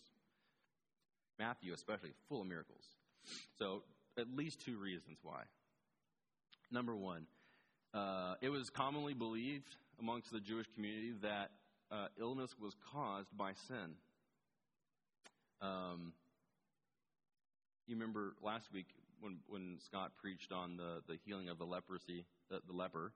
Matthew, 1.39 1.73
especially, 1.73 2.11
full 2.29 2.43
of 2.43 2.47
miracles. 2.47 2.85
So, 3.59 3.83
at 4.19 4.27
least 4.37 4.61
two 4.61 4.77
reasons 4.77 5.17
why. 5.23 5.45
Number 6.71 6.95
one, 6.95 7.25
uh, 7.95 8.35
it 8.43 8.51
was 8.51 8.69
commonly 8.69 9.15
believed 9.15 9.75
amongst 9.99 10.31
the 10.31 10.41
Jewish 10.41 10.67
community 10.75 11.15
that 11.23 11.53
uh, 11.91 12.09
illness 12.21 12.55
was 12.61 12.77
caused 12.93 13.35
by 13.35 13.53
sin. 13.69 13.95
Um, 15.63 16.13
you 17.87 17.95
remember 17.95 18.35
last 18.43 18.71
week 18.71 18.89
when, 19.23 19.39
when 19.49 19.79
Scott 19.87 20.13
preached 20.21 20.53
on 20.53 20.77
the, 20.77 21.01
the 21.09 21.19
healing 21.25 21.49
of 21.49 21.57
the 21.57 21.65
leprosy, 21.65 22.27
the, 22.51 22.61
the 22.67 22.73
leper, 22.73 23.13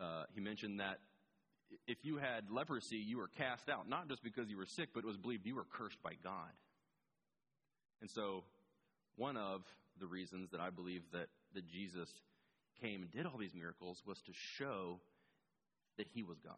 uh, 0.00 0.24
he 0.34 0.40
mentioned 0.40 0.80
that 0.80 0.98
if 1.86 1.98
you 2.04 2.16
had 2.16 2.50
leprosy, 2.50 2.96
you 2.96 3.18
were 3.18 3.28
cast 3.28 3.68
out, 3.68 3.88
not 3.88 4.08
just 4.08 4.22
because 4.22 4.48
you 4.48 4.56
were 4.56 4.66
sick, 4.66 4.90
but 4.94 5.00
it 5.00 5.06
was 5.06 5.16
believed 5.16 5.46
you 5.46 5.56
were 5.56 5.66
cursed 5.70 6.02
by 6.02 6.12
God. 6.22 6.52
And 8.00 8.10
so, 8.10 8.44
one 9.16 9.36
of 9.36 9.62
the 9.98 10.06
reasons 10.06 10.50
that 10.52 10.60
I 10.60 10.70
believe 10.70 11.02
that, 11.12 11.26
that 11.54 11.66
Jesus 11.66 12.08
came 12.80 13.02
and 13.02 13.10
did 13.10 13.26
all 13.26 13.36
these 13.38 13.54
miracles 13.54 14.02
was 14.06 14.18
to 14.22 14.32
show 14.56 15.00
that 15.96 16.06
he 16.14 16.22
was 16.22 16.38
God. 16.38 16.54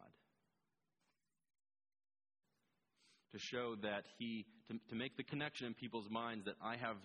To 3.33 3.39
show 3.39 3.75
that 3.81 4.05
he, 4.19 4.45
to, 4.67 4.75
to 4.89 4.95
make 4.95 5.17
the 5.17 5.23
connection 5.23 5.67
in 5.67 5.73
people's 5.73 6.09
minds 6.09 6.45
that 6.45 6.55
I 6.63 6.75
have, 6.75 6.97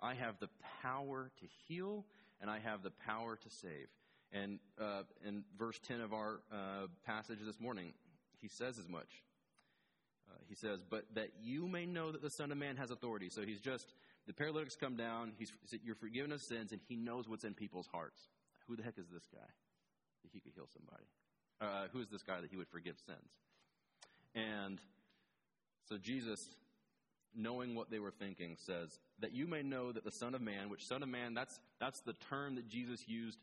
I 0.00 0.14
have 0.14 0.34
the 0.40 0.48
power 0.82 1.30
to 1.40 1.46
heal 1.66 2.04
and 2.40 2.50
I 2.50 2.58
have 2.58 2.82
the 2.82 2.90
power 2.90 3.36
to 3.36 3.50
save. 3.50 3.88
And 4.32 4.58
uh, 4.80 5.02
in 5.26 5.44
verse 5.58 5.78
10 5.86 6.00
of 6.00 6.12
our 6.12 6.40
uh, 6.52 6.86
passage 7.06 7.38
this 7.44 7.60
morning, 7.60 7.92
he 8.40 8.48
says 8.48 8.78
as 8.78 8.88
much. 8.88 9.08
Uh, 10.30 10.36
he 10.48 10.54
says, 10.54 10.80
But 10.88 11.06
that 11.14 11.30
you 11.42 11.66
may 11.66 11.86
know 11.86 12.12
that 12.12 12.22
the 12.22 12.30
Son 12.30 12.52
of 12.52 12.58
Man 12.58 12.76
has 12.76 12.90
authority. 12.90 13.30
So 13.30 13.42
he's 13.42 13.60
just, 13.60 13.94
the 14.26 14.34
paralytics 14.34 14.76
come 14.76 14.96
down, 14.96 15.32
he's, 15.38 15.52
you're 15.82 15.94
forgiven 15.94 16.32
of 16.32 16.42
sins, 16.42 16.72
and 16.72 16.80
he 16.88 16.96
knows 16.96 17.28
what's 17.28 17.44
in 17.44 17.54
people's 17.54 17.86
hearts. 17.86 18.28
Who 18.66 18.76
the 18.76 18.82
heck 18.82 18.98
is 18.98 19.06
this 19.12 19.26
guy 19.32 19.48
that 20.22 20.30
he 20.32 20.40
could 20.40 20.52
heal 20.54 20.68
somebody? 20.72 21.04
Uh, 21.60 21.88
who 21.92 22.00
is 22.00 22.08
this 22.08 22.22
guy 22.22 22.40
that 22.40 22.50
he 22.50 22.56
would 22.56 22.68
forgive 22.68 22.96
sins? 23.06 23.32
And 24.34 24.78
so 25.88 25.96
Jesus, 25.96 26.50
knowing 27.34 27.74
what 27.74 27.90
they 27.90 27.98
were 27.98 28.10
thinking, 28.10 28.56
says, 28.58 28.98
That 29.20 29.32
you 29.32 29.46
may 29.46 29.62
know 29.62 29.92
that 29.92 30.04
the 30.04 30.10
Son 30.10 30.34
of 30.34 30.40
Man, 30.40 30.68
which 30.68 30.86
Son 30.86 31.02
of 31.02 31.08
Man, 31.08 31.34
that's, 31.34 31.60
that's 31.80 32.00
the 32.00 32.14
term 32.14 32.56
that 32.56 32.68
Jesus 32.68 33.08
used 33.08 33.38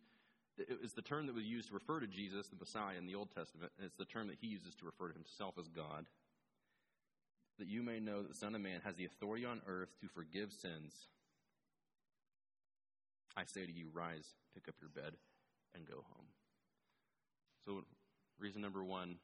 was 0.82 0.94
the 0.94 1.01
term 1.01 1.27
that 1.27 1.36
was 1.36 1.44
used 1.44 1.68
to 1.68 1.74
refer 1.74 2.00
to 2.00 2.08
Jesus, 2.08 2.48
the 2.48 2.56
Messiah, 2.56 2.98
in 2.98 3.06
the 3.06 3.15
Old 3.15 3.30
Testament, 3.36 3.72
and 3.77 3.86
it's 3.86 3.98
the 3.98 4.06
term 4.06 4.27
that 4.27 4.38
he 4.39 4.48
uses 4.48 4.74
to 4.75 4.86
refer 4.86 5.10
to 5.10 5.13
himself 5.13 5.56
as 5.60 5.68
God. 5.68 6.06
That 7.60 7.68
you 7.68 7.84
may 7.84 8.00
know 8.00 8.22
that 8.22 8.30
the 8.30 8.38
Son 8.38 8.56
of 8.56 8.62
Man 8.62 8.82
has 8.84 8.96
the 8.96 9.06
authority 9.06 9.46
on 9.46 9.62
earth 9.68 9.96
to 10.01 10.08
forgive 10.08 10.51
sins. 10.51 10.94
I 13.38 13.44
say 13.46 13.65
to 13.65 13.72
you, 13.72 13.88
rise, 13.94 14.27
pick 14.54 14.68
up 14.68 14.75
your 14.80 14.89
bed, 14.89 15.15
and 15.74 15.86
go 15.86 15.96
home. 15.96 16.27
So, 17.65 17.84
reason 18.39 18.62
number 18.62 18.84
one 18.84 19.18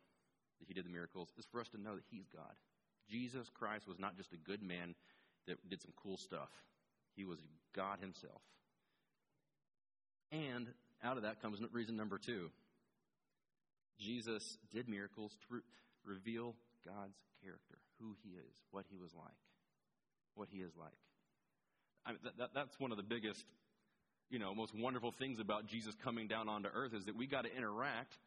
that 0.60 0.68
he 0.68 0.74
did 0.74 0.86
the 0.86 0.89
miracles 0.89 1.30
is 1.38 1.46
for 1.46 1.62
us 1.62 1.70
to 1.70 1.82
know 1.82 1.96
that 1.96 2.03
he's 2.10 2.27
God. 2.27 2.56
Jesus 3.12 3.50
Christ 3.53 3.88
was 3.88 4.00
not 4.00 4.15
just 4.18 4.32
a 4.34 4.38
good 4.38 4.63
man 4.63 4.96
that 5.48 5.58
did 5.70 5.82
some 5.82 5.91
cool 6.01 6.18
stuff, 6.18 6.50
he 7.15 7.25
was 7.25 7.39
God 7.75 8.00
himself. 8.00 8.41
And 10.32 10.68
out 11.03 11.18
of 11.18 11.24
that 11.24 11.41
comes 11.41 11.60
reason 11.74 11.98
number 11.98 12.18
two 12.18 12.50
Jesus 14.00 14.58
did 14.74 14.88
miracles 14.88 15.36
to 15.48 15.56
re- 15.56 15.62
reveal 16.06 16.56
God's 16.86 17.18
character, 17.44 17.77
who 18.00 18.15
he 18.24 18.30
is, 18.30 18.56
what 18.72 18.86
he 18.89 18.98
was 18.98 19.13
like. 19.13 19.38
What 20.36 20.48
he 20.50 20.60
is 20.60 20.72
like. 20.80 20.98
I 22.06 22.12
mean, 22.12 22.20
that, 22.24 22.38
that, 22.38 22.50
that's 22.56 22.80
one 22.80 22.91
of 22.91 22.98
the 22.98 23.03
biggest, 23.03 23.44
you 24.30 24.39
know, 24.39 24.56
most 24.56 24.74
wonderful 24.74 25.12
things 25.12 25.39
about 25.39 25.68
Jesus 25.68 25.94
coming 26.03 26.27
down 26.27 26.50
onto 26.50 26.70
earth 26.74 26.94
is 26.94 27.06
that 27.06 27.15
we 27.15 27.27
got 27.27 27.44
to 27.44 27.56
interact 27.56 28.18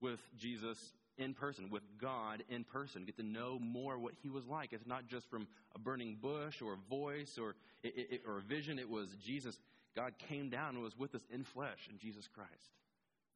with 0.00 0.20
Jesus 0.38 0.78
in 1.20 1.34
person, 1.34 1.70
with 1.70 1.82
God 2.00 2.42
in 2.48 2.64
person, 2.64 3.04
get 3.04 3.16
to 3.18 3.22
know 3.22 3.58
more 3.60 3.98
what 3.98 4.14
he 4.22 4.28
was 4.28 4.46
like. 4.46 4.72
It's 4.72 4.86
not 4.86 5.06
just 5.06 5.28
from 5.28 5.46
a 5.74 5.78
burning 5.78 6.16
bush 6.20 6.62
or 6.62 6.72
a 6.72 6.88
voice 6.88 7.38
or, 7.38 7.54
it, 7.82 7.94
it, 8.10 8.22
or 8.26 8.38
a 8.38 8.42
vision. 8.42 8.78
It 8.78 8.88
was 8.88 9.08
Jesus 9.24 9.58
God 9.94 10.14
came 10.18 10.50
down 10.50 10.74
and 10.74 10.82
was 10.82 10.96
with 10.96 11.14
us 11.14 11.22
in 11.30 11.44
flesh 11.44 11.88
in 11.90 11.98
Jesus 11.98 12.28
Christ. 12.28 12.70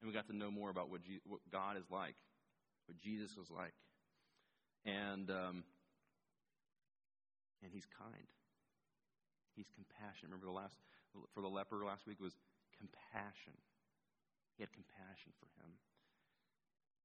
And 0.00 0.08
we 0.08 0.14
got 0.14 0.28
to 0.28 0.36
know 0.36 0.50
more 0.50 0.70
about 0.70 0.90
what, 0.90 1.02
Je- 1.02 1.22
what 1.26 1.40
God 1.50 1.76
is 1.76 1.90
like, 1.90 2.14
what 2.86 2.98
Jesus 2.98 3.36
was 3.36 3.50
like. 3.50 3.74
And, 4.84 5.30
um, 5.30 5.64
and 7.62 7.72
he's 7.72 7.86
kind. 7.98 8.28
He's 9.56 9.66
compassionate. 9.74 10.30
Remember 10.30 10.46
the 10.46 10.52
last, 10.52 10.76
for 11.32 11.40
the 11.40 11.48
leper 11.48 11.84
last 11.84 12.06
week 12.06 12.20
was 12.20 12.36
compassion. 12.78 13.54
He 14.56 14.62
had 14.62 14.70
compassion 14.72 15.32
for 15.40 15.46
him. 15.58 15.74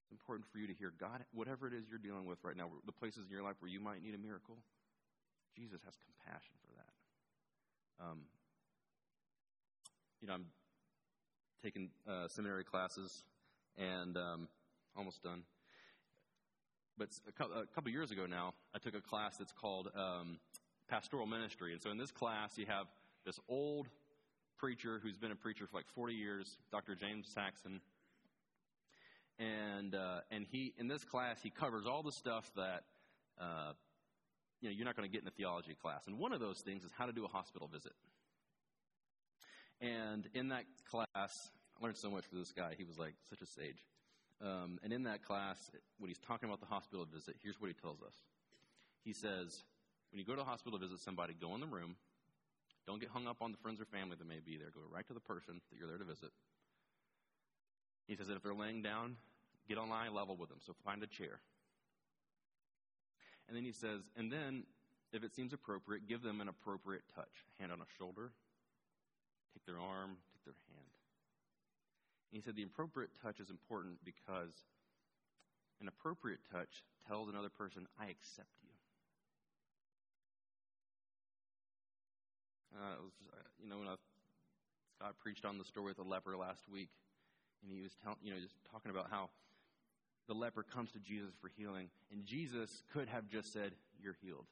It's 0.10 0.18
important 0.18 0.50
for 0.50 0.58
you 0.58 0.66
to 0.66 0.74
hear 0.74 0.92
God, 1.00 1.24
whatever 1.34 1.68
it 1.68 1.74
is 1.74 1.86
you're 1.88 2.02
dealing 2.02 2.26
with 2.26 2.40
right 2.42 2.58
now, 2.58 2.66
the 2.88 2.92
places 2.92 3.30
in 3.30 3.32
your 3.32 3.44
life 3.44 3.54
where 3.60 3.70
you 3.70 3.80
might 3.80 4.02
need 4.02 4.16
a 4.16 4.18
miracle, 4.18 4.58
Jesus 5.56 5.78
has 5.86 5.94
compassion 6.02 6.56
for 6.66 6.74
that. 6.74 6.94
Um, 8.02 8.20
you 10.20 10.28
know, 10.28 10.34
I'm 10.34 10.46
taking 11.62 11.92
uh, 12.10 12.28
seminary 12.30 12.64
classes, 12.64 13.24
and 13.78 14.18
um, 14.18 14.48
almost 14.98 15.22
done. 15.22 15.44
But 16.98 17.10
a 17.28 17.32
couple, 17.32 17.62
a 17.62 17.68
couple 17.68 17.92
years 17.92 18.10
ago 18.10 18.26
now, 18.26 18.56
I 18.74 18.80
took 18.80 18.96
a 18.96 19.02
class 19.02 19.38
that's 19.38 19.54
called 19.54 19.90
um, 19.96 20.40
pastoral 20.90 21.28
ministry. 21.28 21.72
And 21.74 21.82
so 21.82 21.92
in 21.92 21.98
this 21.98 22.12
class, 22.12 22.58
you 22.58 22.66
have 22.66 22.88
this 23.26 23.40
old 23.48 23.88
preacher 24.58 25.00
who's 25.04 25.18
been 25.18 25.32
a 25.32 25.36
preacher 25.36 25.68
for 25.68 25.78
like 25.78 25.86
40 25.94 26.16
years, 26.16 26.58
Dr. 26.72 26.96
James 26.96 27.30
Saxon. 27.32 27.80
And, 29.40 29.96
uh, 29.96 30.20
and 30.30 30.46
he, 30.52 30.74
in 30.78 30.88
this 30.88 31.04
class, 31.06 31.38
he 31.42 31.50
covers 31.50 31.86
all 31.88 32.04
the 32.04 32.12
stuff 32.12 32.52
that, 32.58 32.84
uh, 33.40 33.72
you 34.60 34.70
know, 34.70 34.76
you're 34.76 34.86
not 34.86 34.98
going 34.98 35.10
to 35.10 35.12
get 35.12 35.22
in 35.22 35.28
a 35.28 35.32
theology 35.32 35.76
class. 35.82 36.08
And 36.08 36.20
one 36.20 36.34
of 36.34 36.42
those 36.42 36.60
things 36.60 36.84
is 36.84 36.92
how 36.98 37.06
to 37.06 37.14
do 37.14 37.24
a 37.24 37.30
hospital 37.30 37.70
visit. 37.72 37.94
And 39.80 40.28
in 40.34 40.50
that 40.50 40.66
class, 40.92 41.08
I 41.16 41.84
learned 41.84 41.96
so 41.96 42.12
much 42.12 42.26
from 42.26 42.40
this 42.40 42.52
guy. 42.52 42.74
He 42.78 42.84
was 42.84 43.00
like 43.00 43.14
such 43.30 43.42
a 43.42 43.46
sage. 43.46 43.86
Um, 44.42 44.80
and 44.84 44.92
in 44.92 45.04
that 45.04 45.24
class, 45.24 45.72
when 46.00 46.10
he's 46.10 46.20
talking 46.20 46.50
about 46.50 46.60
the 46.60 46.66
hospital 46.66 47.06
visit, 47.06 47.36
here's 47.42 47.60
what 47.62 47.68
he 47.68 47.74
tells 47.74 48.02
us. 48.02 48.16
He 49.06 49.14
says, 49.14 49.64
when 50.12 50.20
you 50.20 50.26
go 50.26 50.36
to 50.36 50.42
a 50.42 50.46
hospital 50.46 50.78
to 50.78 50.86
visit 50.86 51.00
somebody, 51.00 51.34
go 51.40 51.56
in 51.56 51.62
the 51.62 51.68
room. 51.68 51.96
Don't 52.88 53.00
get 53.00 53.10
hung 53.10 53.28
up 53.28 53.38
on 53.42 53.52
the 53.52 53.58
friends 53.58 53.80
or 53.80 53.86
family 53.86 54.16
that 54.18 54.28
may 54.28 54.40
be 54.44 54.58
there. 54.58 54.72
Go 54.74 54.82
right 54.92 55.06
to 55.08 55.14
the 55.14 55.20
person 55.20 55.62
that 55.70 55.78
you're 55.78 55.88
there 55.88 55.98
to 55.98 56.04
visit. 56.04 56.32
He 58.10 58.16
says 58.16 58.26
that 58.26 58.38
if 58.38 58.42
they're 58.42 58.56
laying 58.56 58.82
down, 58.82 59.18
get 59.68 59.78
on 59.78 59.92
eye 59.92 60.10
level 60.10 60.36
with 60.36 60.50
them. 60.50 60.58
So 60.66 60.74
find 60.84 61.04
a 61.04 61.08
chair. 61.08 61.42
And 63.48 63.56
then 63.56 63.64
he 63.64 63.72
says, 63.72 64.02
and 64.18 64.32
then, 64.32 64.64
if 65.14 65.24
it 65.24 65.36
seems 65.36 65.54
appropriate, 65.54 66.08
give 66.08 66.24
them 66.24 66.42
an 66.42 66.50
appropriate 66.50 67.04
touch. 67.16 67.46
Hand 67.60 67.72
on 67.72 67.82
a 67.82 67.90
shoulder, 68.00 68.32
take 69.54 69.64
their 69.68 69.80
arm, 69.80 70.18
take 70.34 70.44
their 70.46 70.58
hand. 70.74 70.90
And 72.32 72.42
he 72.42 72.42
said 72.42 72.56
the 72.56 72.64
appropriate 72.64 73.12
touch 73.22 73.40
is 73.40 73.52
important 73.52 74.00
because 74.04 74.58
an 75.80 75.88
appropriate 75.88 76.40
touch 76.52 76.84
tells 77.08 77.30
another 77.30 77.50
person, 77.50 77.86
I 78.00 78.06
accept 78.06 78.58
you. 78.64 78.74
Uh, 82.76 83.04
was, 83.04 83.14
uh, 83.34 83.38
you 83.62 83.70
know, 83.70 83.78
when 83.78 83.88
I, 83.88 83.96
Scott 84.98 85.16
preached 85.22 85.46
on 85.46 85.60
the 85.60 85.64
story 85.64 85.92
of 85.92 85.98
the 85.98 86.04
leper 86.04 86.36
last 86.36 86.68
week, 86.68 86.90
and 87.64 87.72
he 87.72 87.82
was 87.82 87.92
telling, 88.04 88.18
you 88.22 88.32
know, 88.32 88.40
just 88.40 88.56
talking 88.72 88.92
about 88.92 89.10
how 89.10 89.30
the 90.28 90.34
leper 90.34 90.64
comes 90.64 90.92
to 90.92 91.00
Jesus 91.00 91.34
for 91.42 91.50
healing, 91.58 91.90
and 92.12 92.26
Jesus 92.26 92.84
could 92.94 93.08
have 93.08 93.28
just 93.28 93.52
said, 93.52 93.74
"You're 94.02 94.18
healed," 94.22 94.46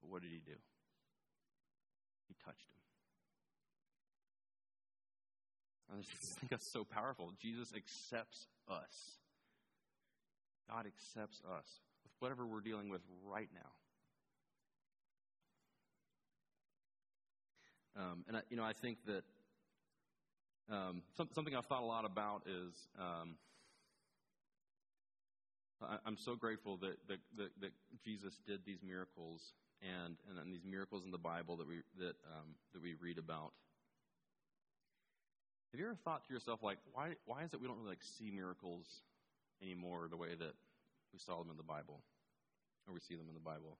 but 0.00 0.10
what 0.10 0.22
did 0.22 0.30
he 0.30 0.38
do? 0.38 0.56
He 2.28 2.34
touched 2.44 2.68
him. 2.70 2.78
I 5.98 6.00
just 6.00 6.38
think 6.38 6.50
that's 6.50 6.70
so 6.70 6.84
powerful. 6.84 7.32
Jesus 7.40 7.72
accepts 7.74 8.46
us. 8.68 9.18
God 10.68 10.86
accepts 10.86 11.40
us 11.50 11.80
with 12.04 12.12
whatever 12.18 12.46
we're 12.46 12.60
dealing 12.60 12.90
with 12.90 13.00
right 13.24 13.48
now. 13.54 13.70
Um, 17.98 18.24
and 18.28 18.36
I, 18.36 18.42
you 18.50 18.56
know, 18.56 18.64
I 18.64 18.74
think 18.74 18.98
that 19.06 19.24
um, 20.70 21.02
some, 21.16 21.28
something 21.34 21.54
I've 21.54 21.66
thought 21.66 21.82
a 21.82 21.86
lot 21.86 22.04
about 22.04 22.42
is 22.46 22.74
um, 22.98 23.36
I, 25.80 25.96
am 26.06 26.16
so 26.16 26.34
grateful 26.34 26.76
that, 26.78 26.96
that, 27.08 27.18
that, 27.36 27.50
that, 27.60 27.72
Jesus 28.04 28.38
did 28.46 28.60
these 28.66 28.82
miracles 28.82 29.52
and, 29.82 30.16
and, 30.28 30.52
these 30.52 30.64
miracles 30.64 31.04
in 31.04 31.10
the 31.10 31.18
Bible 31.18 31.56
that 31.56 31.66
we 31.66 31.76
that 31.98 32.16
um, 32.26 32.54
that 32.72 32.82
we 32.82 32.94
read 33.00 33.18
about. 33.18 33.52
Have 35.72 35.80
you 35.80 35.86
ever 35.86 35.96
thought 36.04 36.26
to 36.26 36.34
yourself 36.34 36.62
like, 36.62 36.78
why 36.92 37.14
why 37.26 37.44
is 37.44 37.54
it 37.54 37.60
we 37.60 37.66
don't 37.66 37.76
really 37.78 37.90
like 37.90 38.02
see 38.02 38.30
miracles 38.30 38.86
anymore 39.62 40.08
the 40.10 40.16
way 40.16 40.34
that 40.38 40.54
we 41.12 41.18
saw 41.18 41.38
them 41.38 41.50
in 41.50 41.56
the 41.56 41.62
Bible, 41.62 42.00
or 42.86 42.94
we 42.94 43.00
see 43.00 43.14
them 43.14 43.26
in 43.28 43.34
the 43.34 43.40
Bible? 43.40 43.78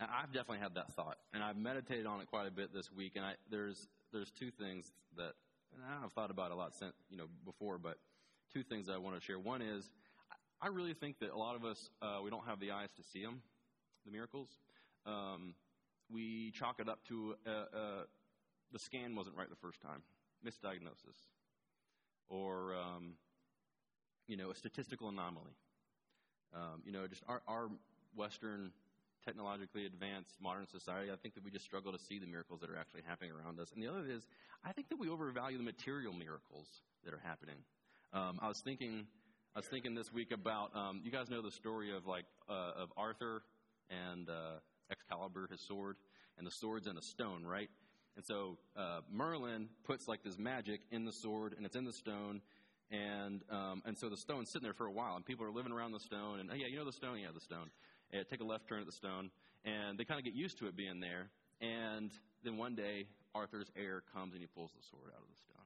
And 0.00 0.08
I've 0.10 0.32
definitely 0.32 0.58
had 0.58 0.74
that 0.74 0.92
thought, 0.94 1.18
and 1.32 1.42
I've 1.42 1.56
meditated 1.56 2.06
on 2.06 2.20
it 2.20 2.26
quite 2.26 2.46
a 2.46 2.50
bit 2.50 2.74
this 2.74 2.92
week. 2.92 3.12
And 3.16 3.24
I, 3.24 3.34
there's 3.50 3.88
there's 4.12 4.30
two 4.30 4.50
things 4.50 4.92
that 5.16 5.32
I've 6.04 6.12
thought 6.12 6.30
about 6.30 6.50
a 6.50 6.54
lot 6.54 6.74
since 6.74 6.94
you 7.10 7.16
know 7.16 7.26
before, 7.44 7.78
but 7.78 7.98
two 8.52 8.62
things 8.62 8.88
I 8.88 8.98
want 8.98 9.16
to 9.16 9.22
share. 9.22 9.38
One 9.38 9.62
is 9.62 9.90
I 10.60 10.68
really 10.68 10.94
think 10.94 11.18
that 11.20 11.30
a 11.30 11.36
lot 11.36 11.56
of 11.56 11.64
us 11.64 11.90
uh, 12.00 12.20
we 12.22 12.30
don't 12.30 12.46
have 12.46 12.60
the 12.60 12.70
eyes 12.70 12.90
to 12.96 13.02
see 13.02 13.22
them, 13.22 13.42
the 14.04 14.12
miracles. 14.12 14.48
Um, 15.06 15.54
we 16.10 16.50
chalk 16.52 16.78
it 16.78 16.88
up 16.88 17.04
to 17.08 17.34
uh, 17.46 17.50
uh, 17.50 18.02
the 18.72 18.78
scan 18.78 19.16
wasn't 19.16 19.36
right 19.36 19.48
the 19.48 19.56
first 19.56 19.80
time, 19.80 20.02
misdiagnosis, 20.46 21.16
or 22.28 22.74
um, 22.74 23.14
you 24.28 24.36
know 24.36 24.50
a 24.50 24.54
statistical 24.54 25.08
anomaly. 25.08 25.52
Um, 26.54 26.82
you 26.84 26.92
know, 26.92 27.06
just 27.06 27.22
our, 27.28 27.40
our 27.48 27.70
Western 28.14 28.72
technologically 29.24 29.86
advanced 29.86 30.34
modern 30.40 30.66
society, 30.66 31.10
I 31.10 31.16
think 31.16 31.34
that 31.34 31.44
we 31.44 31.50
just 31.50 31.64
struggle 31.64 31.92
to 31.92 31.98
see 31.98 32.18
the 32.18 32.26
miracles 32.26 32.60
that 32.60 32.70
are 32.70 32.76
actually 32.76 33.02
happening 33.06 33.32
around 33.32 33.60
us. 33.60 33.72
And 33.72 33.82
the 33.82 33.88
other 33.88 34.04
is, 34.08 34.22
I 34.64 34.72
think 34.72 34.88
that 34.90 34.98
we 34.98 35.08
overvalue 35.08 35.56
the 35.58 35.64
material 35.64 36.12
miracles 36.12 36.66
that 37.04 37.14
are 37.14 37.22
happening. 37.24 37.56
Um, 38.12 38.38
I 38.42 38.48
was 38.48 38.60
thinking, 38.60 39.06
I 39.54 39.60
was 39.60 39.68
thinking 39.68 39.94
this 39.94 40.12
week 40.12 40.32
about, 40.32 40.74
um, 40.76 41.00
you 41.04 41.10
guys 41.10 41.30
know 41.30 41.42
the 41.42 41.50
story 41.50 41.94
of 41.94 42.06
like 42.06 42.24
uh, 42.48 42.82
of 42.82 42.92
Arthur 42.96 43.42
and 43.90 44.28
uh, 44.28 44.60
Excalibur, 44.90 45.48
his 45.50 45.60
sword, 45.66 45.96
and 46.38 46.46
the 46.46 46.50
sword's 46.50 46.86
in 46.86 46.96
a 46.96 47.02
stone, 47.02 47.44
right? 47.44 47.68
And 48.16 48.24
so 48.24 48.58
uh, 48.76 49.00
Merlin 49.10 49.68
puts 49.84 50.06
like 50.06 50.22
this 50.22 50.38
magic 50.38 50.80
in 50.90 51.04
the 51.04 51.12
sword, 51.12 51.54
and 51.56 51.64
it's 51.64 51.76
in 51.76 51.84
the 51.84 51.92
stone, 51.92 52.42
and 52.90 53.42
um, 53.50 53.82
and 53.86 53.96
so 53.96 54.10
the 54.10 54.18
stone's 54.18 54.50
sitting 54.50 54.64
there 54.64 54.74
for 54.74 54.86
a 54.86 54.92
while, 54.92 55.16
and 55.16 55.24
people 55.24 55.46
are 55.46 55.50
living 55.50 55.72
around 55.72 55.92
the 55.92 56.00
stone, 56.00 56.40
and 56.40 56.50
oh 56.52 56.54
yeah, 56.54 56.66
you 56.66 56.76
know 56.76 56.84
the 56.84 56.92
stone, 56.92 57.18
yeah, 57.18 57.28
the 57.32 57.40
stone 57.40 57.70
and 58.12 58.28
take 58.28 58.40
a 58.40 58.44
left 58.44 58.68
turn 58.68 58.80
at 58.80 58.86
the 58.86 58.92
stone, 58.92 59.30
and 59.64 59.98
they 59.98 60.04
kind 60.04 60.18
of 60.18 60.24
get 60.24 60.34
used 60.34 60.58
to 60.58 60.66
it 60.66 60.76
being 60.76 61.00
there. 61.00 61.30
And 61.60 62.10
then 62.44 62.56
one 62.56 62.74
day, 62.74 63.06
Arthur's 63.34 63.70
heir 63.76 64.02
comes 64.12 64.32
and 64.34 64.42
he 64.42 64.46
pulls 64.46 64.72
the 64.72 64.82
sword 64.90 65.10
out 65.14 65.22
of 65.22 65.28
the 65.30 65.38
stone. 65.38 65.64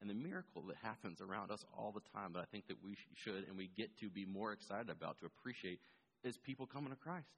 And 0.00 0.10
the 0.10 0.14
miracle 0.14 0.62
that 0.68 0.76
happens 0.82 1.20
around 1.20 1.50
us 1.50 1.64
all 1.76 1.92
the 1.92 2.02
time 2.12 2.32
that 2.34 2.40
I 2.40 2.44
think 2.44 2.66
that 2.68 2.76
we 2.84 2.96
should 3.14 3.46
and 3.48 3.56
we 3.56 3.70
get 3.76 3.96
to 4.00 4.10
be 4.10 4.24
more 4.24 4.52
excited 4.52 4.90
about, 4.90 5.18
to 5.20 5.26
appreciate, 5.26 5.80
is 6.22 6.36
people 6.36 6.66
coming 6.66 6.90
to 6.90 6.96
Christ. 6.96 7.28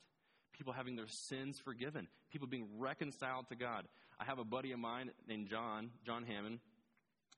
People 0.52 0.72
having 0.72 0.96
their 0.96 1.06
sins 1.06 1.60
forgiven. 1.60 2.08
People 2.32 2.48
being 2.48 2.66
reconciled 2.78 3.48
to 3.48 3.54
God. 3.54 3.86
I 4.18 4.24
have 4.24 4.38
a 4.38 4.44
buddy 4.44 4.72
of 4.72 4.80
mine 4.80 5.10
named 5.28 5.48
John, 5.48 5.90
John 6.04 6.24
Hammond. 6.24 6.58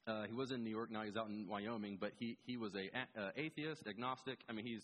Uh, 0.07 0.25
he 0.25 0.33
was 0.33 0.51
in 0.51 0.65
New 0.65 0.71
York, 0.71 0.91
now 0.91 1.03
he's 1.03 1.17
out 1.17 1.29
in 1.29 1.47
Wyoming, 1.47 1.99
but 2.01 2.13
he, 2.19 2.39
he 2.47 2.57
was 2.57 2.75
a, 2.75 2.91
a 3.19 3.23
uh, 3.23 3.31
atheist, 3.37 3.87
agnostic. 3.87 4.39
I 4.49 4.53
mean, 4.53 4.65
he's 4.65 4.83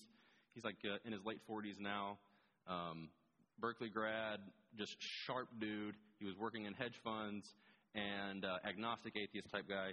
He's 0.57 0.65
like 0.65 0.81
uh, 0.89 0.97
in 1.05 1.13
his 1.13 1.21
late 1.23 1.45
40s 1.45 1.79
now. 1.79 2.17
Um, 2.67 3.11
Berkeley 3.61 3.91
grad, 3.91 4.41
just 4.79 4.97
sharp 4.99 5.49
dude. 5.61 5.95
He 6.19 6.25
was 6.25 6.35
working 6.41 6.65
in 6.65 6.73
hedge 6.73 6.97
funds 7.05 7.45
and 7.95 8.43
uh, 8.43 8.57
agnostic 8.67 9.17
atheist 9.21 9.53
type 9.53 9.69
guy, 9.69 9.93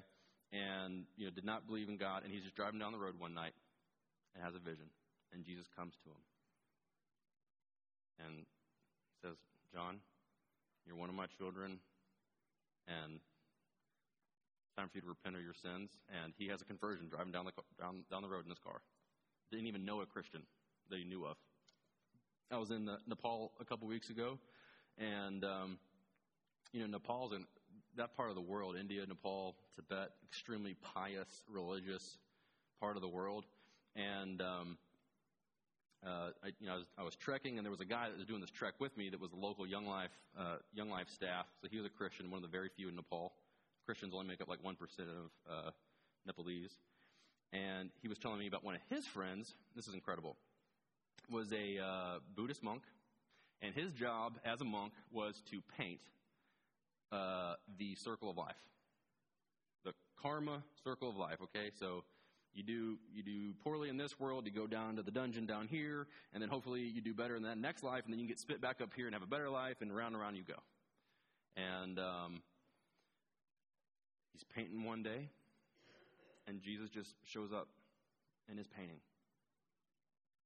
and 0.54 1.04
you 1.18 1.26
know 1.26 1.32
did 1.36 1.44
not 1.44 1.68
believe 1.68 1.90
in 1.90 1.98
God. 1.98 2.24
And 2.24 2.32
he's 2.32 2.44
just 2.44 2.56
driving 2.56 2.80
down 2.80 2.94
the 2.94 2.98
road 2.98 3.20
one 3.20 3.34
night 3.34 3.52
and 4.34 4.44
has 4.44 4.56
a 4.56 4.60
vision, 4.64 4.88
and 5.34 5.44
Jesus 5.44 5.68
comes 5.76 5.96
to 6.08 6.10
him 6.16 6.24
and 8.24 8.46
says, 9.22 9.36
"John, 9.74 10.00
you're 10.88 10.96
one 10.96 11.10
of 11.10 11.16
my 11.16 11.28
children, 11.38 11.76
and 12.88 13.20
time 14.78 14.88
for 14.88 14.96
you 14.96 15.02
to 15.02 15.12
repent 15.12 15.36
of 15.36 15.44
your 15.44 15.60
sins." 15.60 15.92
And 16.24 16.32
he 16.40 16.48
has 16.48 16.62
a 16.62 16.66
conversion 16.66 17.10
driving 17.10 17.34
down 17.34 17.44
the 17.44 17.52
down 17.78 18.08
down 18.10 18.22
the 18.22 18.30
road 18.32 18.46
in 18.46 18.50
his 18.50 18.64
car 18.64 18.80
didn't 19.58 19.68
even 19.68 19.86
know 19.86 20.02
a 20.02 20.06
Christian 20.06 20.42
that 20.90 20.98
he 20.98 21.06
knew 21.06 21.26
of. 21.26 21.38
I 22.52 22.58
was 22.58 22.72
in 22.72 22.90
Nepal 23.08 23.52
a 23.60 23.66
couple 23.66 23.88
weeks 23.88 24.10
ago, 24.10 24.38
and 24.98 25.44
um, 25.44 25.78
you 26.72 26.82
know 26.82 26.88
Nepal's 26.88 27.34
in 27.34 27.46
that 27.96 28.16
part 28.16 28.30
of 28.30 28.36
the 28.36 28.42
world, 28.42 28.76
India, 28.76 29.06
Nepal, 29.08 29.56
Tibet, 29.76 30.10
extremely 30.28 30.76
pious, 30.82 31.44
religious 31.48 32.18
part 32.80 32.96
of 32.96 33.02
the 33.02 33.08
world, 33.08 33.46
and 33.96 34.42
um, 34.42 34.78
uh, 36.06 36.32
I, 36.44 36.48
you 36.60 36.68
know, 36.68 36.74
I 36.74 36.78
was, 36.78 36.86
I 37.00 37.04
was, 37.04 37.16
trekking, 37.16 37.58
and 37.58 37.66
there 37.66 37.72
was 37.72 37.80
a 37.80 37.86
guy 37.86 38.10
that 38.10 38.18
was 38.18 38.26
doing 38.26 38.42
this 38.42 38.52
trek 38.52 38.74
with 38.80 38.98
me 38.98 39.10
that 39.10 39.20
was 39.20 39.30
the 39.30 39.38
local 39.38 39.66
Young 39.68 39.86
Life 39.86 40.12
uh, 40.38 40.58
Young 40.74 40.90
Life 40.90 41.10
staff. 41.10 41.46
So 41.62 41.68
he 41.70 41.78
was 41.78 41.86
a 41.86 41.90
Christian, 41.90 42.30
one 42.32 42.44
of 42.44 42.52
the 42.52 42.56
very 42.56 42.70
few 42.76 42.90
in 42.90 42.96
Nepal. 42.96 43.34
Christians 43.86 44.14
only 44.14 44.28
make 44.28 44.42
up 44.42 44.50
like 44.50 44.64
one 44.64 44.76
percent 44.76 45.10
of 45.10 45.32
uh, 45.50 45.72
Nepalese 46.26 46.76
and 47.54 47.92
he 48.02 48.08
was 48.08 48.18
telling 48.18 48.40
me 48.40 48.48
about 48.48 48.64
one 48.64 48.76
of 48.76 48.82
his 48.90 49.06
friends. 49.06 49.54
This 49.76 49.88
is 49.88 49.94
incredible. 49.94 50.36
Was 51.32 51.54
a 51.54 51.80
uh, 51.80 52.20
Buddhist 52.36 52.64
monk, 52.64 52.82
and 53.62 53.74
his 53.74 53.92
job 53.94 54.34
as 54.44 54.60
a 54.60 54.66
monk 54.66 54.92
was 55.12 55.42
to 55.52 55.62
paint 55.78 56.02
uh, 57.12 57.54
the 57.78 57.96
circle 57.96 58.30
of 58.30 58.38
life, 58.38 58.56
the 59.86 59.94
karma 60.22 60.64
circle 60.84 61.08
of 61.08 61.16
life. 61.16 61.38
Okay, 61.44 61.70
so 61.80 62.04
you 62.54 62.64
do 62.64 62.98
you 63.14 63.24
do 63.24 63.54
poorly 63.64 63.90
in 63.90 63.98
this 63.98 64.20
world, 64.20 64.46
you 64.46 64.52
go 64.52 64.68
down 64.68 64.98
to 64.98 65.04
the 65.04 65.12
dungeon 65.12 65.46
down 65.46 65.68
here, 65.68 66.08
and 66.34 66.42
then 66.42 66.50
hopefully 66.50 66.82
you 66.82 67.02
do 67.02 67.14
better 67.14 67.36
in 67.36 67.44
that 67.44 67.58
next 67.58 67.84
life, 67.84 68.04
and 68.04 68.14
then 68.14 68.20
you 68.20 68.28
get 68.28 68.40
spit 68.40 68.60
back 68.60 68.82
up 68.82 68.90
here 68.96 69.06
and 69.06 69.16
have 69.16 69.24
a 69.24 69.28
better 69.28 69.50
life, 69.50 69.78
and 69.82 69.96
round 69.96 70.16
and 70.16 70.22
around 70.22 70.36
you 70.36 70.44
go. 70.44 70.60
And 71.56 72.00
um, 72.00 72.42
he's 74.34 74.44
painting 74.56 74.84
one 74.84 75.04
day, 75.04 75.30
and 76.48 76.62
Jesus 76.62 76.90
just 76.90 77.14
shows 77.26 77.52
up 77.54 77.68
and 78.50 78.60
is 78.60 78.68
painting. 78.68 79.00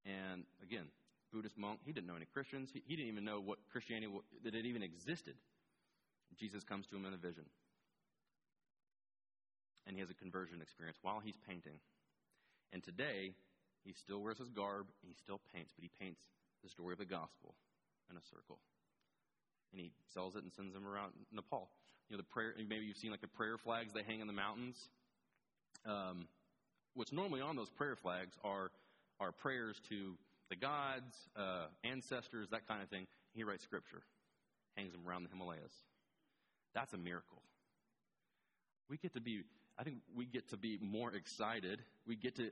And 0.05 0.43
again, 0.63 0.87
Buddhist 1.33 1.57
monk, 1.57 1.79
he 1.83 1.91
didn't 1.91 2.07
know 2.07 2.15
any 2.15 2.27
Christians. 2.31 2.69
He, 2.71 2.81
he 2.85 2.95
didn't 2.95 3.11
even 3.11 3.25
know 3.25 3.41
what 3.41 3.59
Christianity, 3.71 4.11
that 4.43 4.55
it 4.55 4.65
even 4.65 4.83
existed. 4.83 5.35
Jesus 6.39 6.63
comes 6.63 6.87
to 6.87 6.95
him 6.95 7.05
in 7.05 7.13
a 7.13 7.17
vision. 7.17 7.43
And 9.85 9.95
he 9.95 10.01
has 10.01 10.09
a 10.09 10.19
conversion 10.19 10.61
experience 10.61 10.97
while 11.01 11.19
he's 11.19 11.37
painting. 11.47 11.79
And 12.73 12.83
today, 12.83 13.33
he 13.83 13.93
still 13.93 14.21
wears 14.21 14.37
his 14.37 14.49
garb, 14.49 14.87
he 15.01 15.15
still 15.15 15.39
paints, 15.55 15.71
but 15.75 15.83
he 15.83 15.91
paints 15.99 16.19
the 16.63 16.69
story 16.69 16.91
of 16.91 16.99
the 16.99 17.07
gospel 17.07 17.55
in 18.11 18.17
a 18.17 18.23
circle. 18.31 18.59
And 19.71 19.79
he 19.79 19.91
sells 20.13 20.35
it 20.35 20.43
and 20.43 20.51
sends 20.51 20.73
them 20.73 20.87
around 20.87 21.13
Nepal. 21.31 21.71
You 22.09 22.15
know, 22.15 22.23
the 22.23 22.31
prayer, 22.31 22.53
maybe 22.55 22.85
you've 22.85 22.97
seen 22.97 23.11
like 23.11 23.23
the 23.23 23.31
prayer 23.31 23.57
flags 23.57 23.91
they 23.93 24.03
hang 24.03 24.19
in 24.19 24.27
the 24.27 24.35
mountains. 24.35 24.75
Um, 25.85 26.27
what's 26.93 27.11
normally 27.11 27.41
on 27.41 27.55
those 27.55 27.69
prayer 27.69 27.95
flags 27.95 28.35
are, 28.43 28.71
are 29.19 29.31
prayers 29.31 29.79
to 29.89 30.15
the 30.49 30.55
gods, 30.55 31.15
uh, 31.35 31.67
ancestors, 31.83 32.49
that 32.49 32.67
kind 32.67 32.81
of 32.81 32.89
thing. 32.89 33.07
He 33.33 33.43
writes 33.43 33.63
scripture, 33.63 34.01
hangs 34.75 34.93
them 34.93 35.01
around 35.07 35.23
the 35.23 35.29
Himalayas. 35.29 35.73
That's 36.73 36.93
a 36.93 36.97
miracle. 36.97 37.41
We 38.89 38.97
get 38.97 39.13
to 39.13 39.21
be 39.21 39.43
I 39.79 39.83
think 39.83 39.97
we 40.15 40.25
get 40.25 40.49
to 40.49 40.57
be 40.57 40.79
more 40.81 41.13
excited. 41.13 41.83
We 42.07 42.15
get 42.15 42.35
to 42.37 42.49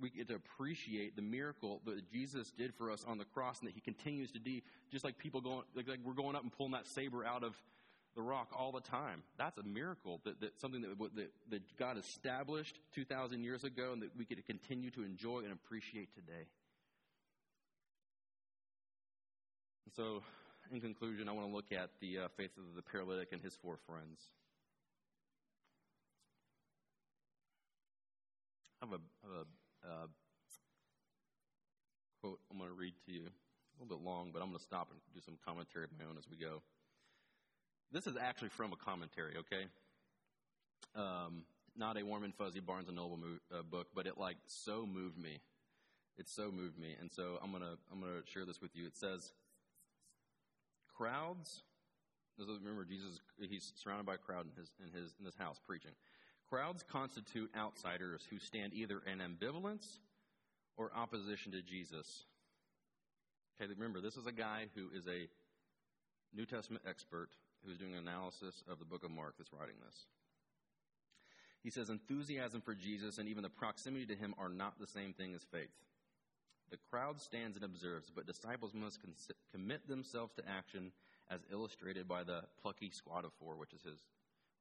we 0.00 0.10
get 0.10 0.28
to 0.28 0.34
appreciate 0.34 1.16
the 1.16 1.22
miracle 1.22 1.80
that 1.86 2.10
Jesus 2.12 2.50
did 2.50 2.74
for 2.74 2.90
us 2.90 3.02
on 3.08 3.16
the 3.16 3.24
cross, 3.24 3.60
and 3.60 3.68
that 3.68 3.74
He 3.74 3.80
continues 3.80 4.30
to 4.32 4.38
do. 4.38 4.60
Just 4.92 5.02
like 5.02 5.16
people 5.16 5.40
going, 5.40 5.62
like, 5.74 5.88
like 5.88 6.00
we're 6.04 6.12
going 6.12 6.36
up 6.36 6.42
and 6.42 6.52
pulling 6.52 6.72
that 6.72 6.86
saber 6.86 7.24
out 7.24 7.42
of 7.42 7.56
the 8.16 8.22
rock 8.22 8.48
all 8.58 8.72
the 8.72 8.80
time. 8.80 9.22
That's 9.38 9.58
a 9.58 9.62
miracle. 9.62 10.20
That, 10.24 10.40
that 10.40 10.60
something 10.60 10.80
that, 10.82 10.98
that 11.14 11.30
that 11.50 11.76
God 11.76 11.98
established 11.98 12.80
two 12.94 13.04
thousand 13.04 13.44
years 13.44 13.62
ago, 13.62 13.92
and 13.92 14.02
that 14.02 14.16
we 14.16 14.24
could 14.24 14.44
continue 14.46 14.90
to 14.90 15.04
enjoy 15.04 15.40
and 15.40 15.52
appreciate 15.52 16.14
today. 16.14 16.48
And 19.84 19.94
so, 19.94 20.22
in 20.72 20.80
conclusion, 20.80 21.28
I 21.28 21.32
want 21.32 21.48
to 21.48 21.54
look 21.54 21.70
at 21.70 21.90
the 22.00 22.18
uh, 22.18 22.28
faith 22.36 22.50
of 22.56 22.74
the 22.74 22.82
paralytic 22.82 23.28
and 23.32 23.40
his 23.40 23.54
four 23.54 23.76
friends. 23.86 24.18
I 28.82 28.86
have 28.86 28.98
a, 28.98 29.88
a, 29.88 29.90
a 29.90 30.08
quote 32.20 32.40
I'm 32.50 32.58
going 32.58 32.70
to 32.70 32.76
read 32.76 32.94
to 33.06 33.12
you. 33.12 33.22
A 33.78 33.82
little 33.82 33.98
bit 33.98 34.04
long, 34.06 34.30
but 34.32 34.40
I'm 34.40 34.48
going 34.48 34.58
to 34.58 34.64
stop 34.64 34.88
and 34.90 34.98
do 35.12 35.20
some 35.20 35.36
commentary 35.44 35.84
of 35.84 35.90
my 35.98 36.06
own 36.08 36.16
as 36.16 36.24
we 36.30 36.38
go. 36.38 36.62
This 37.92 38.06
is 38.06 38.16
actually 38.20 38.48
from 38.50 38.72
a 38.72 38.76
commentary, 38.76 39.34
okay? 39.38 39.66
Um, 40.94 41.42
not 41.76 41.98
a 41.98 42.04
warm 42.04 42.24
and 42.24 42.34
fuzzy 42.34 42.60
Barnes 42.60 42.88
and 42.88 42.96
Noble 42.96 43.18
uh, 43.52 43.62
book, 43.62 43.88
but 43.94 44.06
it 44.06 44.18
like 44.18 44.36
so 44.46 44.86
moved 44.86 45.18
me. 45.18 45.38
It 46.18 46.28
so 46.28 46.50
moved 46.50 46.78
me, 46.78 46.96
and 46.98 47.10
so 47.12 47.38
I'm 47.42 47.52
gonna 47.52 47.76
I'm 47.92 48.00
gonna 48.00 48.24
share 48.24 48.46
this 48.46 48.60
with 48.62 48.74
you. 48.74 48.86
It 48.86 48.96
says, 48.96 49.32
crowds. 50.96 51.62
Remember, 52.38 52.84
Jesus 52.84 53.20
he's 53.38 53.72
surrounded 53.76 54.06
by 54.06 54.14
a 54.14 54.18
crowd 54.18 54.46
in 54.46 54.52
his 54.58 54.70
in 54.82 54.98
his 54.98 55.14
in 55.18 55.24
this 55.24 55.36
house 55.36 55.60
preaching. 55.66 55.92
Crowds 56.48 56.84
constitute 56.90 57.50
outsiders 57.56 58.26
who 58.30 58.38
stand 58.38 58.72
either 58.72 59.00
in 59.10 59.18
ambivalence 59.18 59.98
or 60.76 60.90
opposition 60.94 61.52
to 61.52 61.62
Jesus. 61.62 62.24
Okay, 63.60 63.70
remember, 63.74 64.00
this 64.00 64.16
is 64.16 64.26
a 64.26 64.32
guy 64.32 64.66
who 64.74 64.88
is 64.96 65.06
a 65.06 65.28
New 66.34 66.46
Testament 66.46 66.84
expert 66.88 67.30
who's 67.64 67.78
doing 67.78 67.92
an 67.92 68.06
analysis 68.06 68.62
of 68.70 68.78
the 68.78 68.84
book 68.84 69.04
of 69.04 69.10
Mark 69.10 69.34
that's 69.38 69.52
writing 69.52 69.76
this. 69.84 70.06
He 71.62 71.70
says, 71.70 71.90
enthusiasm 71.90 72.60
for 72.60 72.74
Jesus 72.74 73.18
and 73.18 73.28
even 73.28 73.42
the 73.42 73.48
proximity 73.48 74.06
to 74.06 74.14
him 74.14 74.34
are 74.38 74.48
not 74.48 74.78
the 74.78 74.86
same 74.86 75.12
thing 75.12 75.34
as 75.34 75.42
faith. 75.50 75.74
The 76.70 76.78
crowd 76.90 77.20
stands 77.20 77.56
and 77.56 77.64
observes, 77.64 78.10
but 78.14 78.26
disciples 78.26 78.74
must 78.74 79.00
con- 79.00 79.14
commit 79.52 79.88
themselves 79.88 80.34
to 80.34 80.48
action 80.48 80.92
as 81.30 81.40
illustrated 81.52 82.06
by 82.06 82.22
the 82.22 82.42
plucky 82.60 82.90
squad 82.90 83.24
of 83.24 83.32
four, 83.40 83.56
which 83.56 83.72
is 83.72 83.82
his 83.82 83.98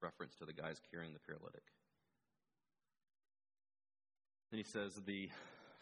reference 0.02 0.36
to 0.36 0.46
the 0.46 0.54
guys 0.54 0.82
carrying 0.92 1.14
the 1.14 1.20
paralytic. 1.20 1.64
Then 4.52 4.60
he 4.60 4.64
says 4.64 5.02
the 5.06 5.30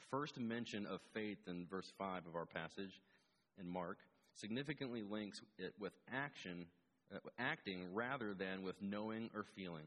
first 0.10 0.40
mention 0.40 0.86
of 0.86 1.02
faith 1.14 1.40
in 1.48 1.66
verse 1.70 1.92
5 1.98 2.28
of 2.28 2.36
our 2.36 2.46
passage 2.46 3.02
in 3.60 3.68
Mark 3.68 3.98
significantly 4.36 5.04
links 5.04 5.42
it 5.58 5.74
with 5.80 5.94
action, 6.12 6.66
acting 7.38 7.94
rather 7.94 8.34
than 8.34 8.64
with 8.64 8.82
knowing 8.82 9.30
or 9.36 9.44
feeling. 9.56 9.86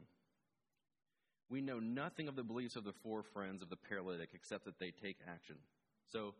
We 1.49 1.61
know 1.61 1.79
nothing 1.79 2.27
of 2.27 2.35
the 2.35 2.43
beliefs 2.43 2.75
of 2.75 2.83
the 2.83 2.93
four 3.03 3.23
friends 3.23 3.61
of 3.61 3.69
the 3.69 3.77
paralytic 3.77 4.29
except 4.33 4.65
that 4.65 4.79
they 4.79 4.91
take 4.91 5.17
action. 5.27 5.55
So 6.11 6.33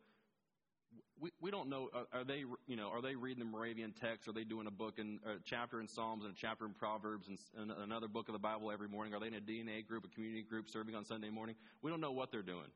we, 1.19 1.31
we 1.41 1.51
don't 1.51 1.69
know 1.69 1.89
are, 1.93 2.19
are, 2.19 2.23
they 2.23 2.43
you 2.67 2.75
know 2.75 2.89
are 2.89 3.01
they 3.01 3.15
reading 3.15 3.39
the 3.39 3.49
Moravian 3.49 3.93
text? 3.93 4.27
Are 4.27 4.33
they 4.33 4.43
doing 4.43 4.67
a 4.67 4.71
book 4.71 4.99
and 4.99 5.19
a 5.25 5.35
chapter 5.43 5.79
in 5.79 5.87
Psalms 5.87 6.23
and 6.23 6.33
a 6.33 6.37
chapter 6.37 6.65
in 6.65 6.73
Proverbs 6.73 7.27
and, 7.27 7.37
and 7.57 7.71
another 7.71 8.07
book 8.07 8.27
of 8.27 8.33
the 8.33 8.39
Bible 8.39 8.71
every 8.71 8.87
morning? 8.87 9.13
Are 9.13 9.19
they 9.19 9.27
in 9.27 9.35
a 9.35 9.41
DNA 9.41 9.85
group 9.85 10.05
a 10.05 10.09
community 10.09 10.43
group 10.43 10.69
serving 10.69 10.95
on 10.95 11.05
Sunday 11.05 11.29
morning? 11.29 11.55
We 11.81 11.91
don't 11.91 12.01
know 12.01 12.11
what 12.11 12.31
they're 12.31 12.41
doing. 12.41 12.69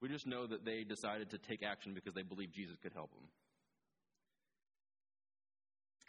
We 0.00 0.08
just 0.08 0.26
know 0.26 0.46
that 0.46 0.64
they 0.64 0.84
decided 0.84 1.30
to 1.30 1.38
take 1.38 1.62
action 1.62 1.94
because 1.94 2.14
they 2.14 2.22
believed 2.22 2.54
Jesus 2.54 2.76
could 2.82 2.92
help 2.92 3.10
them 3.12 3.28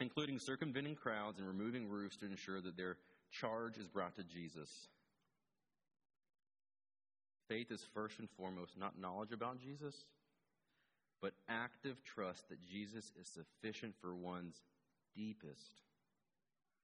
including 0.00 0.38
circumventing 0.38 0.94
crowds 0.94 1.38
and 1.38 1.46
removing 1.46 1.88
roofs 1.88 2.16
to 2.16 2.26
ensure 2.26 2.60
that 2.60 2.76
their 2.76 2.96
charge 3.30 3.76
is 3.78 3.86
brought 3.86 4.16
to 4.16 4.22
Jesus 4.22 4.88
faith 7.48 7.70
is 7.70 7.86
first 7.94 8.18
and 8.18 8.28
foremost 8.30 8.78
not 8.78 8.98
knowledge 8.98 9.32
about 9.32 9.58
Jesus 9.58 10.04
but 11.20 11.32
active 11.48 12.02
trust 12.04 12.48
that 12.48 12.62
Jesus 12.62 13.12
is 13.20 13.26
sufficient 13.26 13.94
for 14.00 14.14
one's 14.14 14.62
deepest 15.16 15.82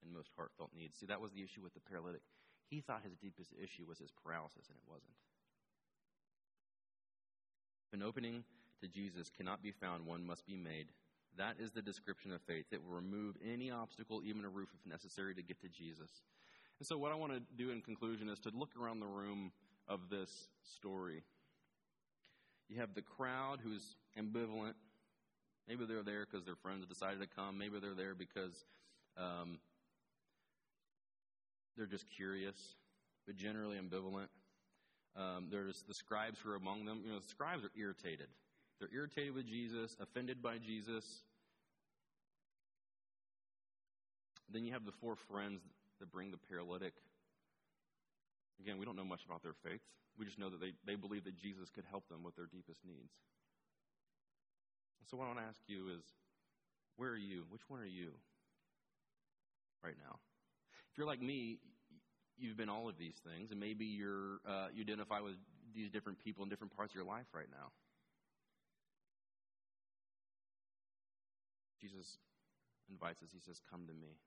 and 0.03 0.13
most 0.13 0.29
heartfelt 0.35 0.71
needs. 0.77 0.99
See, 0.99 1.05
that 1.05 1.21
was 1.21 1.31
the 1.31 1.43
issue 1.43 1.61
with 1.61 1.73
the 1.73 1.79
paralytic. 1.79 2.21
He 2.69 2.81
thought 2.81 3.01
his 3.03 3.15
deepest 3.15 3.51
issue 3.61 3.85
was 3.87 3.99
his 3.99 4.11
paralysis, 4.11 4.67
and 4.67 4.77
it 4.77 4.89
wasn't. 4.89 5.15
An 7.93 8.03
opening 8.03 8.43
to 8.81 8.87
Jesus 8.87 9.29
cannot 9.29 9.63
be 9.63 9.71
found, 9.71 10.05
one 10.05 10.25
must 10.25 10.45
be 10.45 10.57
made. 10.57 10.87
That 11.37 11.55
is 11.59 11.71
the 11.71 11.81
description 11.81 12.31
of 12.31 12.41
faith. 12.41 12.65
It 12.71 12.81
will 12.83 12.95
remove 12.95 13.35
any 13.45 13.71
obstacle, 13.71 14.21
even 14.25 14.45
a 14.45 14.49
roof, 14.49 14.69
if 14.73 14.89
necessary, 14.89 15.35
to 15.35 15.41
get 15.41 15.61
to 15.61 15.69
Jesus. 15.69 16.09
And 16.79 16.87
so, 16.87 16.97
what 16.97 17.11
I 17.11 17.15
want 17.15 17.33
to 17.33 17.41
do 17.57 17.71
in 17.71 17.81
conclusion 17.81 18.29
is 18.29 18.39
to 18.39 18.51
look 18.53 18.71
around 18.79 18.99
the 18.99 19.07
room 19.07 19.51
of 19.87 20.09
this 20.09 20.47
story 20.63 21.23
you 22.69 22.79
have 22.79 22.93
the 22.93 23.01
crowd 23.01 23.59
who's 23.63 23.95
ambivalent. 24.17 24.73
Maybe 25.67 25.85
they're 25.85 26.03
there 26.03 26.25
because 26.29 26.45
their 26.45 26.55
friends 26.55 26.85
decided 26.85 27.19
to 27.21 27.27
come. 27.27 27.57
Maybe 27.57 27.79
they're 27.79 27.93
there 27.93 28.15
because 28.15 28.65
um, 29.17 29.59
they're 31.77 31.85
just 31.85 32.09
curious, 32.09 32.75
but 33.25 33.35
generally 33.35 33.77
ambivalent. 33.77 34.27
Um, 35.15 35.47
there's 35.49 35.83
the 35.87 35.93
scribes 35.93 36.39
who 36.39 36.51
are 36.51 36.55
among 36.55 36.85
them. 36.85 37.01
You 37.05 37.13
know, 37.13 37.19
the 37.19 37.27
scribes 37.27 37.63
are 37.63 37.71
irritated. 37.77 38.27
They're 38.79 38.93
irritated 38.93 39.33
with 39.33 39.47
Jesus, 39.47 39.95
offended 39.99 40.41
by 40.41 40.57
Jesus. 40.57 41.23
Then 44.51 44.63
you 44.63 44.73
have 44.73 44.85
the 44.85 44.93
four 45.01 45.15
friends 45.15 45.61
that 45.99 46.11
bring 46.11 46.31
the 46.31 46.37
paralytic. 46.37 46.93
Again, 48.59 48.77
we 48.77 48.85
don't 48.85 48.95
know 48.95 49.05
much 49.05 49.25
about 49.25 49.43
their 49.43 49.55
faith. 49.63 49.81
We 50.17 50.25
just 50.25 50.39
know 50.39 50.49
that 50.49 50.61
they, 50.61 50.73
they 50.85 50.95
believe 50.95 51.25
that 51.25 51.35
Jesus 51.35 51.69
could 51.69 51.83
help 51.89 52.07
them 52.07 52.23
with 52.23 52.35
their 52.35 52.45
deepest 52.45 52.79
needs. 52.85 53.11
So, 55.09 55.17
what 55.17 55.25
I 55.25 55.27
want 55.27 55.39
to 55.39 55.45
ask 55.45 55.61
you 55.67 55.89
is 55.89 56.03
where 56.95 57.11
are 57.11 57.17
you? 57.17 57.43
Which 57.49 57.61
one 57.67 57.79
are 57.79 57.85
you 57.85 58.11
right 59.83 59.95
now? 60.01 60.17
If 60.91 60.97
you're 60.97 61.07
like 61.07 61.21
me, 61.21 61.59
you've 62.37 62.57
been 62.57 62.69
all 62.69 62.89
of 62.89 62.97
these 62.97 63.15
things, 63.23 63.51
and 63.51 63.59
maybe 63.59 63.85
you're, 63.85 64.39
uh, 64.47 64.67
you 64.73 64.81
identify 64.81 65.19
with 65.19 65.35
these 65.75 65.89
different 65.89 66.19
people 66.23 66.43
in 66.43 66.49
different 66.49 66.75
parts 66.75 66.91
of 66.91 66.95
your 66.95 67.05
life 67.05 67.27
right 67.33 67.49
now. 67.51 67.71
Jesus 71.81 72.17
invites 72.89 73.21
us, 73.21 73.29
He 73.33 73.39
says, 73.39 73.61
Come 73.69 73.85
to 73.87 73.93
me. 73.93 74.17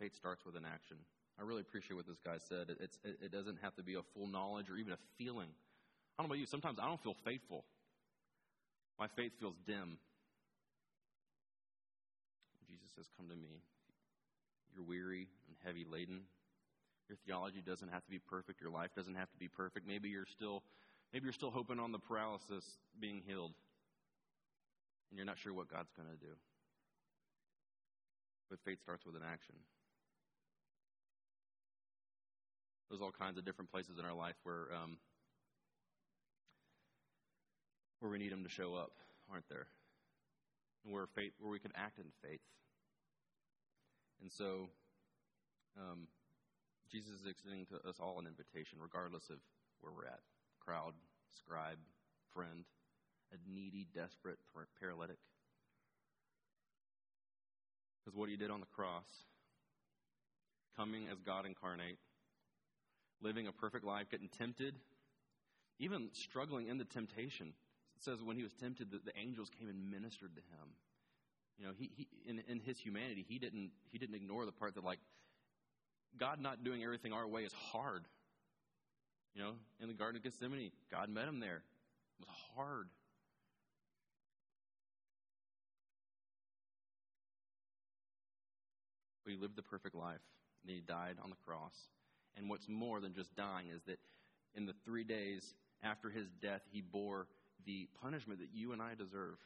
Faith 0.00 0.16
starts 0.16 0.46
with 0.46 0.56
an 0.56 0.64
action. 0.64 0.96
I 1.38 1.42
really 1.42 1.60
appreciate 1.60 1.94
what 1.94 2.06
this 2.06 2.18
guy 2.24 2.38
said. 2.48 2.70
It, 2.70 2.96
it, 3.04 3.18
it 3.24 3.32
doesn't 3.32 3.58
have 3.60 3.76
to 3.76 3.82
be 3.82 3.94
a 3.94 4.02
full 4.14 4.26
knowledge 4.26 4.70
or 4.70 4.76
even 4.76 4.94
a 4.94 4.98
feeling. 5.18 5.48
I 6.16 6.22
don't 6.22 6.28
know 6.28 6.32
about 6.32 6.40
you. 6.40 6.46
Sometimes 6.46 6.78
I 6.80 6.86
don't 6.86 7.02
feel 7.02 7.16
faithful. 7.22 7.64
My 8.98 9.08
faith 9.08 9.32
feels 9.38 9.56
dim. 9.66 9.98
Jesus 12.66 12.88
says, 12.96 13.06
Come 13.16 13.28
to 13.28 13.36
me. 13.36 13.60
You're 14.74 14.84
weary 14.84 15.28
and 15.48 15.56
heavy 15.64 15.84
laden. 15.84 16.20
Your 17.08 17.18
theology 17.26 17.60
doesn't 17.60 17.88
have 17.88 18.04
to 18.04 18.10
be 18.10 18.18
perfect. 18.18 18.60
Your 18.60 18.70
life 18.70 18.90
doesn't 18.96 19.16
have 19.16 19.30
to 19.32 19.38
be 19.38 19.48
perfect. 19.48 19.86
Maybe 19.86 20.08
you're 20.08 20.28
still, 20.30 20.62
maybe 21.12 21.24
you're 21.24 21.32
still 21.32 21.50
hoping 21.50 21.80
on 21.80 21.92
the 21.92 21.98
paralysis 21.98 22.64
being 23.00 23.20
healed, 23.26 23.52
and 25.10 25.18
you're 25.18 25.26
not 25.26 25.38
sure 25.38 25.52
what 25.52 25.68
God's 25.68 25.90
going 25.92 26.08
to 26.08 26.16
do. 26.16 26.32
But 28.48 28.60
faith 28.64 28.80
starts 28.80 29.04
with 29.04 29.16
an 29.16 29.22
action. 29.26 29.56
There's 32.90 33.00
all 33.00 33.14
kinds 33.14 33.38
of 33.38 33.44
different 33.44 33.70
places 33.70 33.98
in 33.98 34.04
our 34.04 34.12
life 34.12 34.34
where 34.42 34.66
um, 34.74 34.98
where 38.00 38.10
we 38.10 38.18
need 38.18 38.32
Him 38.32 38.42
to 38.42 38.50
show 38.50 38.74
up, 38.74 38.90
aren't 39.30 39.48
there? 39.48 39.68
Where 40.84 41.06
faith, 41.06 41.32
where 41.38 41.52
we 41.52 41.60
can 41.60 41.72
act 41.76 41.98
in 41.98 42.10
faith. 42.20 42.40
And 44.20 44.32
so, 44.32 44.68
um, 45.78 46.08
Jesus 46.90 47.20
is 47.20 47.26
extending 47.30 47.64
to 47.66 47.76
us 47.88 47.96
all 48.00 48.18
an 48.18 48.26
invitation, 48.26 48.78
regardless 48.82 49.30
of 49.30 49.36
where 49.80 49.92
we're 49.92 50.06
at 50.06 50.20
crowd, 50.58 50.92
scribe, 51.36 51.78
friend, 52.34 52.64
a 53.32 53.36
needy, 53.48 53.86
desperate 53.94 54.38
paralytic. 54.78 55.18
Because 57.98 58.16
what 58.16 58.28
he 58.28 58.36
did 58.36 58.50
on 58.50 58.60
the 58.60 58.66
cross, 58.66 59.06
coming 60.76 61.06
as 61.10 61.18
God 61.20 61.46
incarnate, 61.46 61.98
living 63.22 63.46
a 63.46 63.52
perfect 63.52 63.84
life, 63.84 64.10
getting 64.10 64.28
tempted, 64.28 64.74
even 65.78 66.08
struggling 66.12 66.68
in 66.68 66.78
the 66.78 66.84
temptation. 66.84 67.48
It 67.96 68.04
says 68.04 68.22
when 68.22 68.36
he 68.36 68.42
was 68.42 68.52
tempted, 68.54 68.90
the 68.90 69.18
angels 69.18 69.50
came 69.58 69.68
and 69.68 69.90
ministered 69.90 70.34
to 70.34 70.40
him. 70.40 70.68
You 71.58 71.66
know, 71.66 71.72
he, 71.78 71.90
he 71.94 72.08
in, 72.26 72.42
in 72.48 72.60
his 72.60 72.78
humanity, 72.78 73.24
he 73.28 73.38
didn't 73.38 73.70
he 73.90 73.98
didn't 73.98 74.14
ignore 74.14 74.46
the 74.46 74.52
part 74.52 74.74
that 74.74 74.84
like 74.84 74.98
God 76.18 76.40
not 76.40 76.64
doing 76.64 76.82
everything 76.82 77.12
our 77.12 77.28
way 77.28 77.42
is 77.42 77.52
hard. 77.52 78.04
You 79.34 79.42
know, 79.42 79.52
in 79.80 79.88
the 79.88 79.94
Garden 79.94 80.16
of 80.16 80.24
Gethsemane, 80.24 80.72
God 80.90 81.08
met 81.08 81.28
him 81.28 81.38
there. 81.38 81.62
It 82.18 82.26
was 82.26 82.28
hard. 82.56 82.88
But 89.24 89.32
he 89.32 89.36
lived 89.36 89.56
the 89.56 89.62
perfect 89.62 89.94
life. 89.94 90.20
And 90.62 90.74
he 90.74 90.80
died 90.80 91.16
on 91.22 91.30
the 91.30 91.36
cross. 91.46 91.74
And 92.36 92.48
what's 92.48 92.68
more 92.68 93.00
than 93.00 93.14
just 93.14 93.34
dying 93.36 93.66
is 93.74 93.82
that 93.86 93.98
in 94.54 94.66
the 94.66 94.74
three 94.84 95.04
days 95.04 95.54
after 95.82 96.10
his 96.10 96.26
death, 96.42 96.62
he 96.70 96.80
bore 96.80 97.26
the 97.66 97.88
punishment 98.02 98.40
that 98.40 98.48
you 98.52 98.72
and 98.72 98.80
I 98.80 98.94
deserve. 98.94 99.36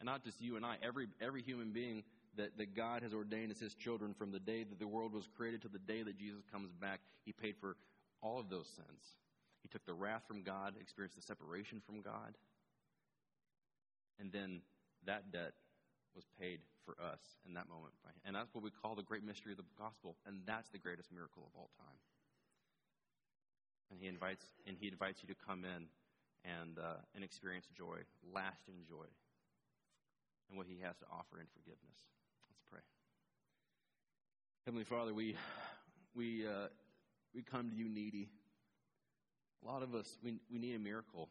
And 0.00 0.06
not 0.06 0.24
just 0.24 0.40
you 0.40 0.56
and 0.56 0.66
I, 0.66 0.76
every, 0.82 1.06
every 1.20 1.42
human 1.42 1.72
being 1.72 2.02
that, 2.36 2.58
that 2.58 2.74
God 2.74 3.02
has 3.02 3.14
ordained 3.14 3.52
as 3.52 3.58
his 3.58 3.74
children 3.74 4.14
from 4.14 4.32
the 4.32 4.40
day 4.40 4.64
that 4.64 4.78
the 4.78 4.86
world 4.86 5.12
was 5.12 5.28
created 5.36 5.62
to 5.62 5.68
the 5.68 5.78
day 5.78 6.02
that 6.02 6.18
Jesus 6.18 6.42
comes 6.50 6.70
back, 6.72 7.00
he 7.24 7.32
paid 7.32 7.54
for 7.60 7.76
all 8.20 8.38
of 8.38 8.50
those 8.50 8.66
sins. 8.66 9.16
He 9.62 9.68
took 9.68 9.86
the 9.86 9.94
wrath 9.94 10.22
from 10.26 10.42
God, 10.42 10.74
experienced 10.80 11.16
the 11.16 11.22
separation 11.22 11.80
from 11.86 12.02
God, 12.02 12.36
and 14.20 14.32
then 14.32 14.60
that 15.06 15.32
debt 15.32 15.52
was 16.14 16.24
paid 16.40 16.60
for 16.84 16.94
us 17.02 17.20
in 17.46 17.54
that 17.54 17.68
moment. 17.68 17.94
And 18.24 18.34
that's 18.34 18.54
what 18.54 18.64
we 18.64 18.70
call 18.70 18.94
the 18.94 19.02
great 19.02 19.22
mystery 19.22 19.52
of 19.52 19.58
the 19.58 19.68
gospel, 19.78 20.16
and 20.26 20.40
that's 20.46 20.70
the 20.70 20.78
greatest 20.78 21.12
miracle 21.12 21.44
of 21.44 21.52
all 21.60 21.70
time. 21.76 21.98
And 23.90 24.00
he 24.00 24.08
invites, 24.08 24.44
and 24.66 24.76
he 24.80 24.88
invites 24.88 25.20
you 25.22 25.28
to 25.28 25.38
come 25.46 25.64
in 25.64 25.88
and, 26.44 26.78
uh, 26.78 27.04
and 27.14 27.22
experience 27.22 27.68
joy, 27.76 27.98
lasting 28.32 28.84
joy, 28.88 29.04
and 30.48 30.56
what 30.56 30.66
he 30.66 30.80
has 30.82 30.96
to 30.98 31.04
offer 31.12 31.38
in 31.38 31.46
forgiveness. 31.52 32.00
Let's 32.48 32.64
pray. 32.70 32.80
Heavenly 34.64 34.84
Father, 34.84 35.12
we, 35.12 35.36
we, 36.14 36.46
uh, 36.46 36.68
we 37.34 37.42
come 37.42 37.68
to 37.68 37.76
you 37.76 37.88
needy. 37.88 38.28
A 39.62 39.66
lot 39.70 39.82
of 39.82 39.94
us, 39.94 40.16
we, 40.22 40.40
we 40.50 40.58
need 40.58 40.74
a 40.74 40.78
miracle. 40.78 41.28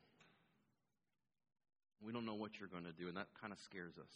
We 2.05 2.13
don't 2.13 2.25
know 2.25 2.35
what 2.35 2.59
you're 2.59 2.69
going 2.69 2.85
to 2.85 2.91
do, 2.91 3.07
and 3.07 3.17
that 3.17 3.27
kind 3.39 3.51
of 3.51 3.57
scares 3.59 3.97
us. 3.97 4.13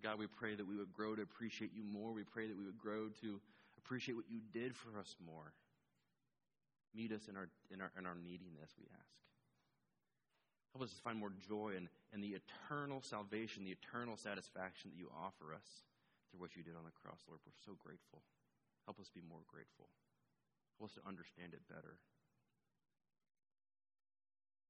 God, 0.00 0.18
we 0.18 0.26
pray 0.26 0.54
that 0.54 0.66
we 0.66 0.76
would 0.76 0.92
grow 0.92 1.14
to 1.14 1.22
appreciate 1.22 1.72
you 1.74 1.84
more. 1.84 2.12
We 2.12 2.24
pray 2.24 2.46
that 2.48 2.56
we 2.56 2.64
would 2.64 2.78
grow 2.78 3.08
to 3.20 3.40
appreciate 3.76 4.14
what 4.14 4.30
you 4.30 4.40
did 4.52 4.74
for 4.74 4.96
us 4.98 5.16
more. 5.20 5.52
Meet 6.94 7.12
us 7.12 7.28
in 7.28 7.36
our, 7.36 7.48
in 7.72 7.80
our, 7.80 7.92
in 7.98 8.06
our 8.06 8.16
neediness, 8.16 8.72
we 8.78 8.84
ask. 8.92 9.12
Help 10.72 10.88
us 10.88 10.96
to 10.96 11.02
find 11.04 11.20
more 11.20 11.32
joy 11.44 11.76
in, 11.76 11.88
in 12.16 12.24
the 12.24 12.32
eternal 12.32 13.04
salvation, 13.04 13.64
the 13.64 13.76
eternal 13.76 14.16
satisfaction 14.16 14.88
that 14.88 14.96
you 14.96 15.12
offer 15.12 15.52
us 15.52 15.84
through 16.32 16.40
what 16.40 16.56
you 16.56 16.64
did 16.64 16.72
on 16.72 16.88
the 16.88 16.96
cross, 16.96 17.20
Lord. 17.28 17.44
We're 17.44 17.60
so 17.60 17.76
grateful. 17.76 18.24
Help 18.88 18.96
us 18.96 19.12
be 19.12 19.20
more 19.20 19.44
grateful. 19.44 19.92
Help 20.80 20.88
us 20.88 20.96
to 20.96 21.04
understand 21.04 21.52
it 21.52 21.60
better. 21.68 22.00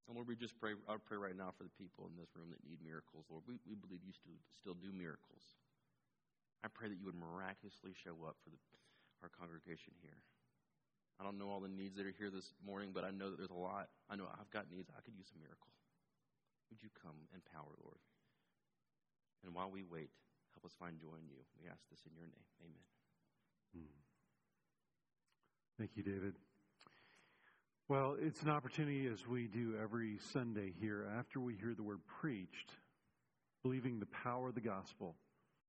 And 0.07 0.19
Lord, 0.19 0.27
we 0.27 0.35
just 0.35 0.59
pray, 0.59 0.75
I 0.91 0.99
pray 0.99 1.17
right 1.17 1.37
now 1.37 1.55
for 1.55 1.62
the 1.62 1.75
people 1.79 2.11
in 2.11 2.19
this 2.19 2.35
room 2.35 2.51
that 2.51 2.62
need 2.67 2.83
miracles. 2.83 3.31
Lord, 3.31 3.47
we, 3.47 3.62
we 3.62 3.79
believe 3.79 4.03
you 4.03 4.12
still, 4.12 4.35
still 4.59 4.75
do 4.75 4.91
miracles. 4.91 5.55
I 6.62 6.69
pray 6.71 6.91
that 6.91 6.99
you 6.99 7.07
would 7.07 7.19
miraculously 7.19 7.95
show 7.95 8.19
up 8.27 8.38
for 8.43 8.51
the, 8.51 8.59
our 9.23 9.31
congregation 9.31 9.95
here. 10.03 10.19
I 11.19 11.27
don't 11.27 11.38
know 11.38 11.51
all 11.51 11.62
the 11.62 11.71
needs 11.71 11.95
that 11.99 12.07
are 12.07 12.15
here 12.19 12.35
this 12.35 12.51
morning, 12.67 12.91
but 12.91 13.07
I 13.07 13.15
know 13.15 13.31
that 13.31 13.38
there's 13.38 13.55
a 13.55 13.59
lot. 13.59 13.91
I 14.11 14.19
know 14.19 14.27
I've 14.27 14.51
got 14.51 14.67
needs. 14.71 14.91
I 14.91 15.03
could 15.07 15.15
use 15.15 15.31
a 15.31 15.38
miracle. 15.38 15.71
Would 16.71 16.83
you 16.83 16.91
come 16.99 17.31
and 17.31 17.45
power, 17.47 17.71
Lord? 17.79 18.01
And 19.45 19.55
while 19.55 19.71
we 19.71 19.83
wait, 19.87 20.11
help 20.55 20.65
us 20.67 20.75
find 20.79 20.99
joy 20.99 21.15
in 21.19 21.31
you. 21.31 21.43
We 21.61 21.69
ask 21.71 21.83
this 21.91 22.03
in 22.07 22.15
your 22.17 22.27
name. 22.27 22.49
Amen. 22.62 22.87
Hmm. 23.75 23.99
Thank 25.79 25.95
you, 25.95 26.03
David. 26.03 26.35
Well, 27.93 28.17
it's 28.19 28.41
an 28.41 28.49
opportunity 28.49 29.07
as 29.07 29.27
we 29.27 29.49
do 29.49 29.75
every 29.79 30.17
Sunday 30.33 30.73
here 30.81 31.07
after 31.19 31.41
we 31.41 31.57
hear 31.57 31.75
the 31.75 31.83
word 31.83 32.01
preached, 32.07 32.71
believing 33.63 34.01
the 34.01 34.07
power 34.07 34.49
of 34.49 34.55
the 34.55 34.63
gospel 34.63 35.15